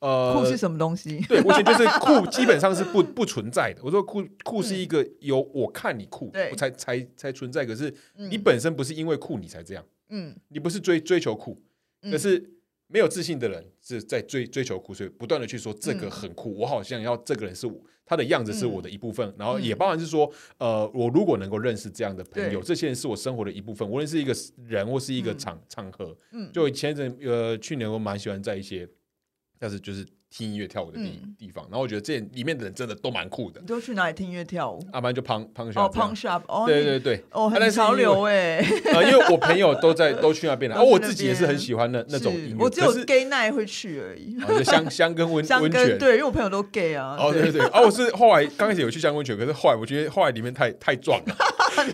[0.00, 1.20] 呃，嗯酷是什么东西？
[1.28, 3.80] 对，我觉得就是酷， 基本上是不不存在的。
[3.82, 7.64] 我说酷酷是一个有我看你酷，对我才才才存在。
[7.64, 11.60] 可是嗯你本身不是因为酷你才这样，嗯，你不是追追求酷，
[12.02, 12.48] 嗯可是
[12.86, 17.80] 没有自信的人是在追追求酷，所以不断的去说这个嗯很酷，我好像要这个人是我
[18.12, 24.34] 他的样子是我的一部分，然后也嗯包含是说，呃，我如果能够认识这样的朋友，这些人是我生活的一部分，无论是一个
[24.66, 25.38] 人或是一个嗯。
[25.38, 26.14] 场、场合。
[26.32, 26.52] 嗯。
[26.52, 28.86] 就前一阵呃，去年我蛮喜欢在一些，
[29.58, 34.82] 但是就是听音乐跳舞的地、嗯地方，然后我觉得这里面的人真的都蛮酷的你，都去哪里听音乐跳舞？
[34.94, 38.56] 要不然就胖胖哦小，Punk Shop，哦，你对对对，哦，啊很潮流哎。
[38.94, 44.34] 啊，因为我朋友都在 都去那边了，而、都去那我自己也是很喜欢那那种音乐，我只有 gay night 会去而已。
[44.64, 45.88] 香香跟温香温泉。
[45.88, 47.14] 根对，因为我朋友都 gay 啊。
[47.18, 51.36] 哦，对对对，哦，我是后来刚开始有去香温泉，可是后来我觉得后来里面太太壮了，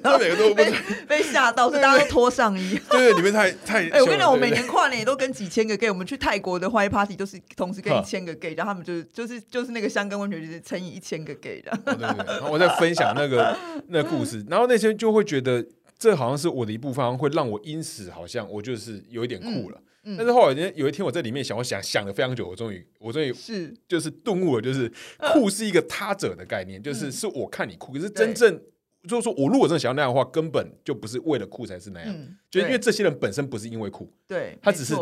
[0.03, 0.73] 他每个都不被
[1.09, 2.79] 被吓到，所以大家都脱上衣。
[2.91, 3.89] 对对，里面太太。
[3.89, 11.71] 哎，我跟你讲，我每年跨年也都跟几千个 gay，我们去泰国的 white party 都是同时跟哈一千个 gay，然后他们就是就是就是那个香根温泉就是乘以一千个 gay 的。
[11.73, 13.57] 哦对对对，然后我在分享那个
[13.89, 15.65] 那个故事，然后那些人就会觉得
[15.99, 19.79] 这好像是我的一部分，会让我因此好像我就是有一点酷了。
[19.79, 19.85] 嗯
[20.17, 24.91] 但是后来有一天我在里面想，我想想了非常久，我终于我终于是，就是顿悟了，就是
[25.35, 27.13] 酷是一个他者的概念，就是嗯。
[27.13, 28.59] 是我看你酷，可是真正
[29.07, 32.79] 就是说我如果真的想要那样的话，根本就不是为了酷才是那样，嗯，就因为对。
[32.79, 34.95] 这些人本身不是因为酷，对，他只是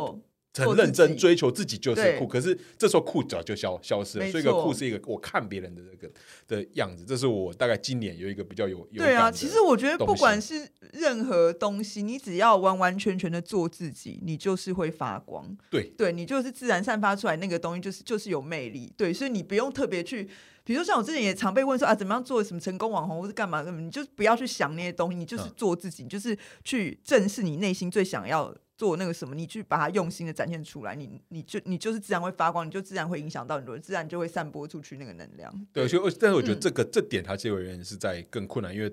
[0.57, 6.13] 很认真追求自己就是酷，可是这时候酷早就消消失了，所以个酷是一个我看别人的这个
[6.47, 15.57] 的样子，这是我大概今年有一个比较有有对啊，其实我觉得不管是任何东西，你只要完完全全的做自己，你就是会发光。
[15.69, 15.93] 对。
[15.97, 18.93] 对你就是自然散发出来那个东西，就是就是有魅力。
[18.97, 20.29] 对，所以你不用特别去，
[20.63, 25.53] 比如说像我之前也常被问说啊，怎么样做什么成功网红或是干嘛干嘛，你就不要去想那些东西，你就是嗯。
[25.57, 35.67] 做自己，你就是去正视你内心最想要做那个什么，你去把它用心的展现出来，你你就你就是自然会发光，你就自然会影响到很多人，自然就会散播出去那个能量。
[35.73, 36.61] 对，所以我但是我觉得嗯。
[36.61, 38.93] 这个、这点他这位人是在更困难，因为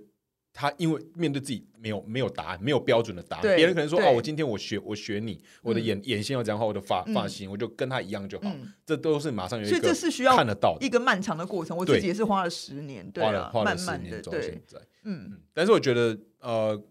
[0.53, 4.07] 他因为面对自己没有没有答案，没有标准的答案，对别人可能说对。
[4.07, 7.13] 哦，我今天我学我学你，我的眼、眼线要这样画，我的发嗯。
[7.13, 8.71] 发型我就跟他一样就好，嗯。
[8.85, 14.77] 这都是马上有一所以个这是需要看得到的，一个漫长的过程，我自己也是花了十年，对花了啊，花了十年走到对现，在。
[15.03, 16.81] 嗯，嗯，但是我觉得呃，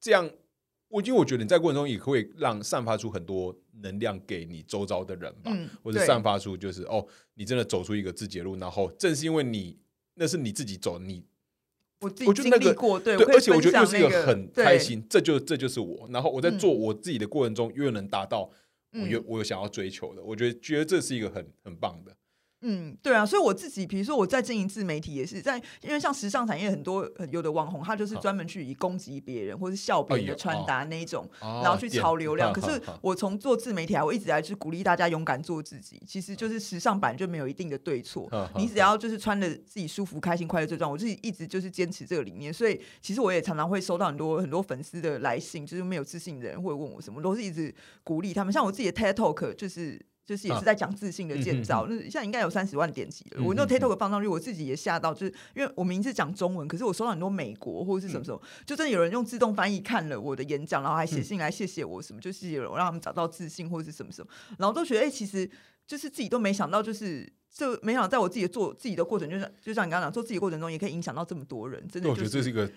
[0.00, 0.28] 这样，
[0.90, 9.78] 我因为我觉得你在过程中也会让散发出很多能量给你周遭的人吧，嗯或者散发出就是哦，你真的走出一个自己的路，然后正是因为你
[10.14, 11.22] 那是你自己走，你
[12.00, 16.08] 我自己我觉得那个经历过，对，对，而且我觉得又是一个很开心，这就这就是我。
[16.10, 18.50] 然后我在做嗯我自己的过程中，又能达到
[18.92, 22.16] 我有嗯我有想要追求的，我觉得觉得这是一个很很棒的。
[22.62, 32.52] 嗯，对啊，所以我自己，比如说我在经营自媒体，也是在，因为像时尚产业很多呃有的网红，他就是好专门去以攻击别人或是笑别人的穿搭那一种，然然后去炒流量。
[32.52, 36.02] 可是我从做自媒体啊，我一直来就是鼓励大家勇敢做自己。
[36.06, 40.92] 其实就是时尚版就没有一定的对错你只要就是穿的自己舒服、开心、快乐最重要。
[40.92, 48.52] 我自己一直就是坚持这个理念，所以其实我也常常会收到很多很多粉丝的来信，就是没有自信的人会问我什么，都是一直鼓励他们。
[48.52, 49.98] 像我自己的 TED Talk 就是。
[50.30, 53.42] 就是也是在讲自信的建造，那、现在应该有三十万点击了。
[53.42, 65.50] 我那嗯嗯 TED Talk 放上去，我自己也吓到，就是因为我名字讲中文，可是我收到很多美国或者是什么时候，就真的有人用自动翻译看了我的演讲，然后还写信来谢谢我什么，就是有让他们找到自信或者是什么什么，然后都觉得哎、其实
[65.84, 72.70] 就是自己都没想到，就是就没想到在我自己的做自己的过程，就是就像你刚刚讲做自己的过程中，也可以影响到这么多人，真的对，我就觉得这是一个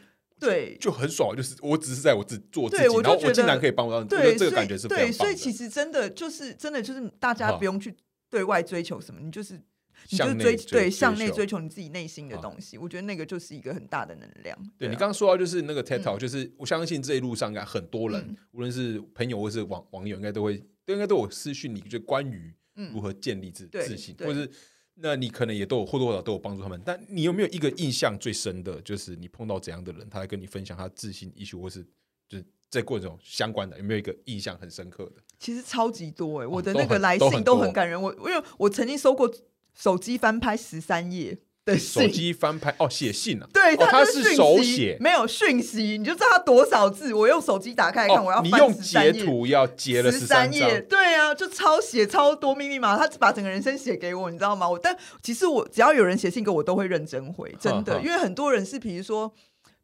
[0.46, 5.24] 对就很爽，就是我只是在我自做自己，对然后我竟然可以帮到，我觉对，得这个所以感觉是非对，常棒的。
[5.24, 7.96] 所以其实真的就是真的就是大家不用去
[8.30, 9.62] 对外追求什么，你就是
[10.10, 14.58] 你就追追对向内追求你自己内心的东西，我觉得那个就是一个很大的能量。
[14.58, 24.52] 啊对你刚刚说到就是那个 TED Talk，、就是我相信这一路上应该很多人，嗯无论是朋友或是网网友，应该都会都应该都有私讯你，就关于嗯如何建立自、自信，或者是
[24.96, 26.80] 那你可能也都有或多或少都有帮助他们。
[26.86, 31.84] 但你有没有一个印象最深的，就是你碰到怎样的人，他来跟你分享他自信 issue，或是
[32.28, 35.22] 就是在过程中相关的，有没有一个印象很深刻的？
[35.40, 38.02] 其实超级多哎、我的那个来信都很感人。
[38.02, 39.34] 我因为我曾经收过
[39.74, 44.98] 手机翻拍十三页的手信，机翻拍哦，写信啊，对，哦，他就是讯手息写。
[45.00, 47.14] 没有讯息，你就知道他多少字。
[47.14, 54.70] 我用手机打开来看，我要哦，你用13页截图要截了十十三页，张，对啊，就抄写超多密密麻麻，他把整个人生写给我，你知道吗？
[54.70, 59.34] 我但其实我只要有人写信给我，我都会认真回， 真的，因为很多人是比如说。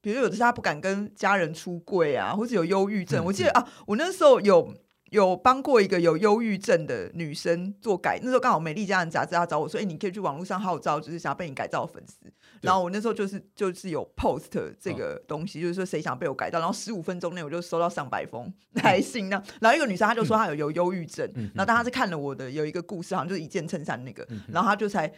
[0.01, 3.21] 比如有的是他不敢跟家人出柜啊，或者有忧郁症。
[3.21, 4.73] 嗯我记得啊，我那时候有
[5.11, 12.31] 有帮过一个有忧郁症的女生做改，那时候刚好《美丽家人》杂志他找我说：“哎，你可以去网络上号召，就是想要被你改造的粉丝。”
[12.61, 18.53] 然后我那时候就是就是有 post 这个东西，就是说谁想被我改造，然后十五分钟内我就收到上百封
[18.83, 19.41] 来信呢。
[19.61, 25.11] 然后一个女生她就说她有有忧郁症，然后当她是看了我的有一个故事，好像就是一件衬衫那个，然后她就才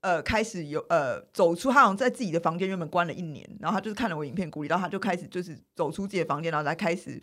[0.00, 7.20] 呃开始有呃走出，她好像在自己的房间原本关了一年，然后她就是看了我影片鼓励，然后她就开始就是走出自己的房间，然后才开始。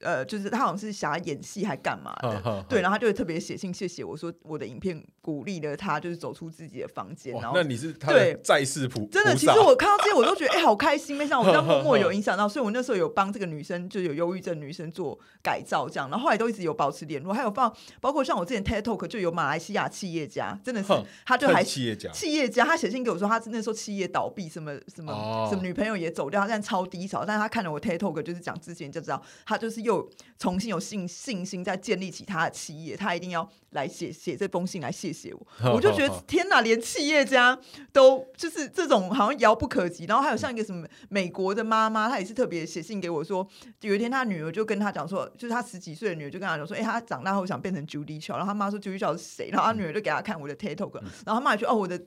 [0.00, 7.34] 呃，就是他好像是想要演戏还干嘛的，对，然后他就特别写信谢谢我说我的影片鼓励了他，就是走出自己的房间。
[7.34, 17.70] 然后那你是对在世普真的，其实 我看到这些我都觉得哎好开心，没想到我这样默默有影响到，所以我那时候有帮这个女生就有忧郁症女生做改造这样，然后后来都一直有保持联络，还有放
[18.00, 20.88] 包括像我之前 TED Talk 就有马来西亚企业家，真的是
[21.26, 30.08] 他就还企业家企业家，他写信给我说他那时候企业倒闭，什么什么什么女朋友也走掉，他现在超低潮，但是他看了我 TED Talk 就是讲之前就知道他就是又
[30.38, 30.68] 重新。
[30.68, 35.46] 有信信心在建立起他的企业，他一定要来写写这封信来谢谢我。
[35.74, 37.58] 我就觉得 天哪，连企业家
[37.92, 40.04] 都就是这种好像遥不可及。
[40.04, 43.46] 然后还有像一个什么美国的妈妈，她也是特别写信给我说，
[43.80, 48.36] 有一天她女儿就跟她讲说，就是她十几岁的女儿就跟她讲说，哎，她长大后想变成 Judy Chow。
[48.36, 49.50] 然后她妈说 Judy Chow 是谁？
[49.50, 50.94] 然后她女儿就给她看我的 TikTok，
[51.26, 52.00] 然后她妈就哦我的。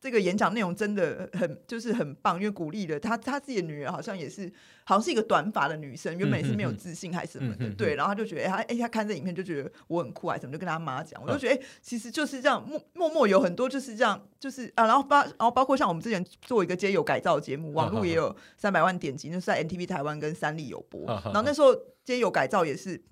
[0.00, 4.52] 这个演讲内容真的很就是很棒，因为鼓励了他，他自己的女儿好像也是，
[4.84, 23.02] 好像是一个短发的女生，原本也是没有自信还是什么的，对，然后他就觉得，他哎，他看这影片就觉得我很酷，还是什么，就跟他妈讲，我就觉得，哎，其实就是这样，默默默有很多就是这样，就是啊，然后包，然后包括像我们之前做一个街友改造节目，网络也有三百万点击，就是在 NTV 台湾跟三立有播，然后那时候街友改造也是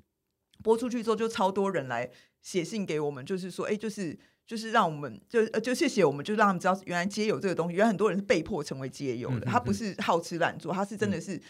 [0.63, 2.11] 播出去之后，就超多人来
[2.43, 4.19] 写信给我们，就是说，哎，就是。
[4.53, 11.41] 就是让我们就呃就谢谢我们，就让他们知道原来街友这个东西，原来很多人是被迫成为街友的，他不是好吃懒做，他是真的是。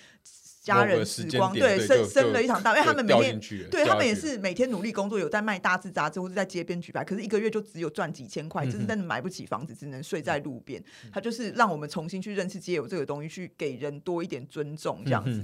[0.63, 10.83] 家人时光，对生生了一场大，因为他们每天对他们也是每天努力工作，有在卖大字杂志或者在街边举牌，可是一个月就只有赚几千块，就是真的买不起房子，只能睡在路边。
[11.13, 15.43] 他就是让我们重新去认识街友这个东西，去给人多一点尊重，这样子。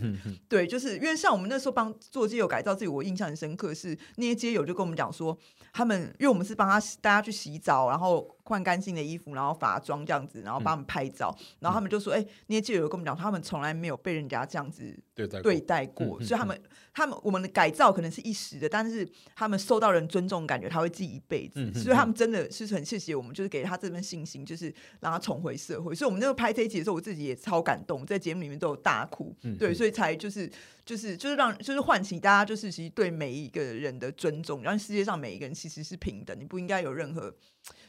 [0.49, 5.37] 对，就是因为像我们那时候帮做街友改造，自己我印象很深刻，是那些街友就跟我们讲说，
[5.73, 8.35] 他们因为我们是帮他大家去洗澡，然后。
[8.49, 16.61] 换干净的衣服，然后化妆这样子，然后帮他们拍照，然后他们就说：“哎，那些记者跟我们讲，他们从来没有被人家这样子对待过，所以他们
[16.93, 25.95] 他们我们的改造可能是一时的，但是他们受到人尊重，感觉他会记一辈子，所以他们真的是很谢谢我们，就是给他这份信心，就是让他重回社会。
[25.95, 30.51] 所以，我们那个拍这一集的时候，我自己也超感动，在节目里面都有大哭，对，所以才就是
[30.85, 37.35] 就是就是让就是唤起大家，就是其实对每一个人的尊重，让世界上每一个人其实是平等，你不应该有任何。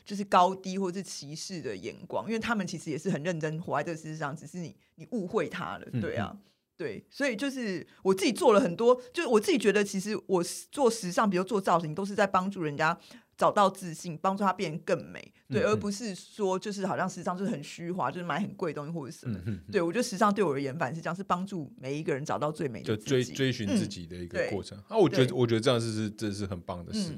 [0.04, 6.36] 就是高低或是歧视的眼光，因为他们其实也是很认真活在这个世界上，只是你你误会他了，对啊，
[6.80, 12.98] 对，所以就是我自己做了很多，就是我自己觉得，其实我做时尚，比如做造型，都是在帮助人家
[13.36, 19.38] 找到自信，帮助他变得更美，对，而不是说就是好像时尚就是很虚华，就是买很贵东西或者什么，
[19.70, 24.78] 对我觉得时尚对我而言，反是这样，是帮助每一个人找到最美的，就追追寻自己的一个过程。
[24.88, 27.12] 啊，我觉得我觉得这样是是这是很棒的事。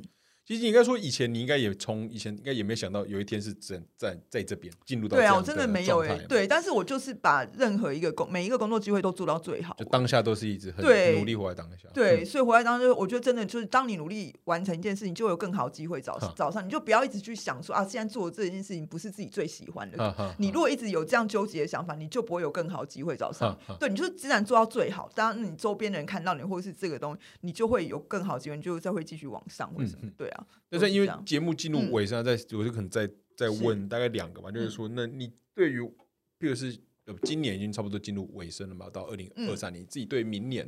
[0.52, 10.84] 其实应该说，以前你应该也从以前应该也没有想到有一天是在在在这边进入到对啊，我真的没有哎，对，但是我就是把任何一个工每一个工作机会都做到最好，就当下都是一直很
[11.16, 11.88] 努力活在当下。
[11.94, 20.36] 对，所以活在当下，我觉得真的就是当你努力完成一件事情，就有更好机会找找上，你就不要一直去想说啊，现在做这件事情不是自己最喜欢的。
[20.38, 23.58] 你如果一直有这样纠结的想法，你就不会有更好机会找上。
[23.80, 30.12] 对，你就自然做到最好，当你周边的人看到你，或者是这个东西，你就会有更好机会，你就再会继续往上，或者什么？
[30.18, 31.10] 对啊，但是因为。
[31.26, 36.78] 节目进入尾声，在我就可能再再问大概两个吧，就是说，那你对于，譬如是
[37.24, 40.66] 今年已经差不多进入尾声了嘛，到二零二三年，自己对明年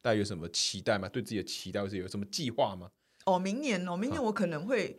[0.00, 1.08] 大概有什么期待吗？
[1.08, 2.90] 对自己的期待或是有什么计划吗？
[3.26, 4.98] 哦，明年哦，明年我可能会。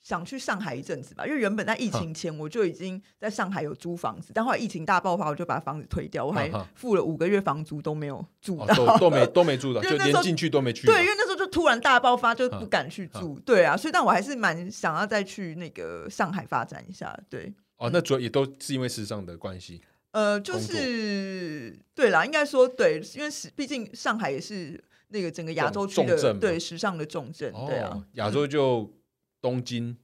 [0.00, 10.86] 想去上海一阵子吧，因为原本在疫情前我就已经在上海有租房子，但后来疫情大爆发，我就把房子推掉，我还付了五个月房租都没有住到，都都没都没住到，就连进去都没去。
[10.86, 13.38] 对，因为那突然大爆发，就不敢去住。
[13.40, 17.18] 对啊，所以但我还是蛮想要再去那个上海发展一下。
[17.28, 19.80] 对，哦，那主要也都是因为时尚的关系。
[20.12, 27.52] 呃，就是对啦，应该说对，因为是毕竟上海也是那个整个亚洲区的对时尚的重镇。
[27.66, 28.92] 对啊，亚洲就。
[29.40, 29.96] 东京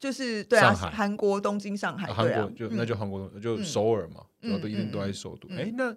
[0.00, 5.46] 就是对啊，韩国东京、上海，韩国就那就韩国就首尔嘛，主要都一定都在首都。
[5.50, 5.94] 哎，那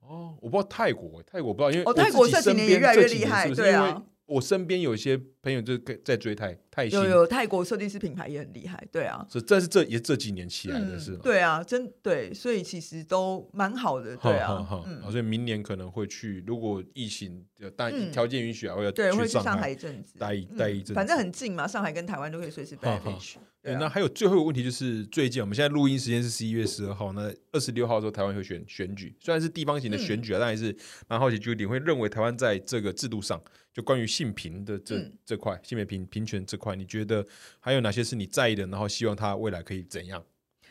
[0.00, 4.02] 哦，我不知道泰国，泰国不知道，因为泰国这几年也越来越厉害，对啊。
[4.30, 11.18] 我身边有一些朋友就在追泰泰星，有有泰国设计师品牌也很厉害，对啊，这这是这也这几年起来的是吗？
[11.20, 17.44] 对啊，真对，所以其实都蛮好的，对啊，嗯，所以明年可能会去，如果疫情
[17.76, 23.38] 但条件允许啊，会对会去上海一阵子，待一待一阵，反正很近嘛，上海跟台湾都可以随时飞来飞去。
[23.62, 30.74] 对，那还有最后一个问题就是，最近我们现在录音时间是十一月十二号，那二十六号的时候台湾会选选举，虽然是地方型的选举啊，但还是
[31.06, 33.42] 蛮好奇，就你会认为台湾在这个制度上，
[33.74, 37.26] 就关于性平的这这块性别平平权这块，你觉得
[37.58, 38.66] 还有哪些是你在意的？
[38.68, 40.24] 然后希望它未来可以怎样？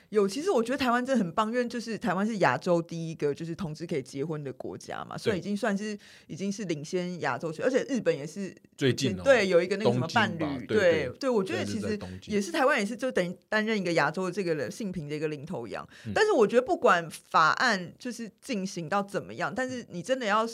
[0.10, 5.98] 有，其实我觉得台湾真的很棒，因为就是台湾是亚洲第一个就是同志可以结婚的国家嘛，所以已经算是
[6.28, 15.88] 已经是领先亚洲区，而且日本也是最近对有一个那个什么伴侣，对对，我觉得其实也是台湾也是就等于担任一个亚洲的这个性平的一个领头羊。
[16.14, 20.48] 但是我觉得不管法案就是进行到怎么样，但是你真的要。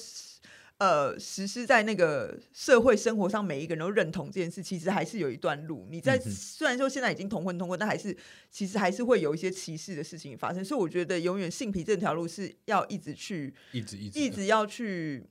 [0.78, 5.88] 呃，实施在那个社会生活上，每一个人都认同这件事，其实还是有一段路。
[5.90, 8.16] 你在虽然说现在已经同婚通过，但还是
[8.52, 10.64] 其实还是会有一些歧视的事情发生。
[10.66, 15.24] 所以我觉得，永远性皮这条路是要一直去，一直一直一直要去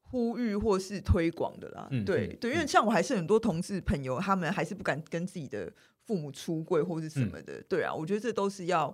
[0.00, 1.88] 呼吁或是推广的啦。
[2.04, 5.72] 对对，因为像我还是很多同事朋友，他们还是不敢跟自己的。
[6.10, 8.92] 父母出柜或是什么的，对啊，我觉得这都是要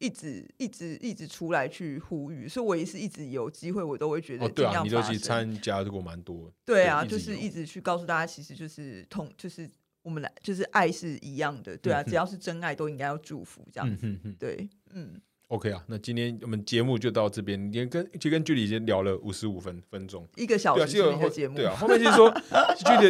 [0.00, 9.70] 一直一直一直出来去呼吁，所以我也是一直有机会，我都会觉得对啊，你都去参加过蛮多，对啊，就是一直去告诉大家，其实就是同，就是
[10.02, 15.20] 我们来，就是爱是一样的，对啊，只要是真爱，都应该要祝福这样子，对，嗯。
[15.48, 17.70] OK 啊，那今天我们节目就到这边。
[17.70, 21.54] 你跟其实跟距离已经聊了五十五分分钟，一个小时的节目。
[21.54, 22.28] 对啊，后面就是说，
[22.76, 23.06] 距离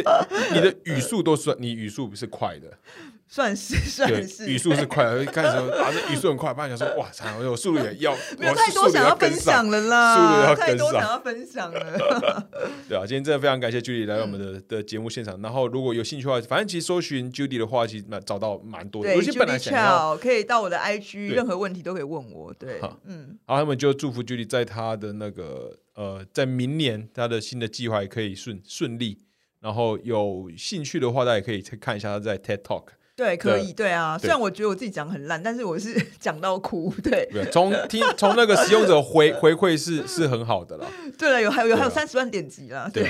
[0.53, 2.77] 你的 语速都算，你语速不是快的。
[3.27, 12.47] 算是 算是语速是快，一开始啊，这语速很快，爸想说哇，惨，我速度也要， 没有太多 想要分享了啦，速度要太多想要分享了。
[12.87, 15.41] 对啊，今天真的非常感谢 Judy 来到我们的的节目现场。
[15.41, 19.13] 然后如果有兴趣的话，反正其实搜寻 Judy 的话，其实蛮找到蛮多的。
[19.13, 22.53] 有些本来想要可以到我的 IG，任何问题都可以问我。
[22.53, 29.19] 对，嗯，好，他们就祝福 Judy 在他的那个呃，在明年他的新的计划也可以顺顺利。
[29.59, 32.83] 然后有兴趣的话，大家也可以看一下他在 TED Talk。
[33.17, 34.15] 对，可以，对啊。
[34.15, 36.93] 虽然我觉得我自己讲很烂，但是我是 讲到哭。
[37.03, 40.85] 对，从听从那个使用者回回馈是是很好的了。
[41.17, 42.87] 对了，有还有还有三十万点击了。
[42.93, 43.09] 对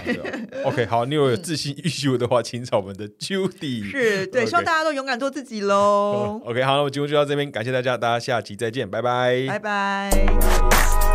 [0.64, 3.84] ，OK，好，你有自信预修的话，请找我们的 Judy。
[3.84, 6.41] 是对，希望大家都勇敢做自己喽。
[6.45, 11.07] OK，好，那我节目就到这边，感谢大家，大家下期再见，拜拜，拜拜。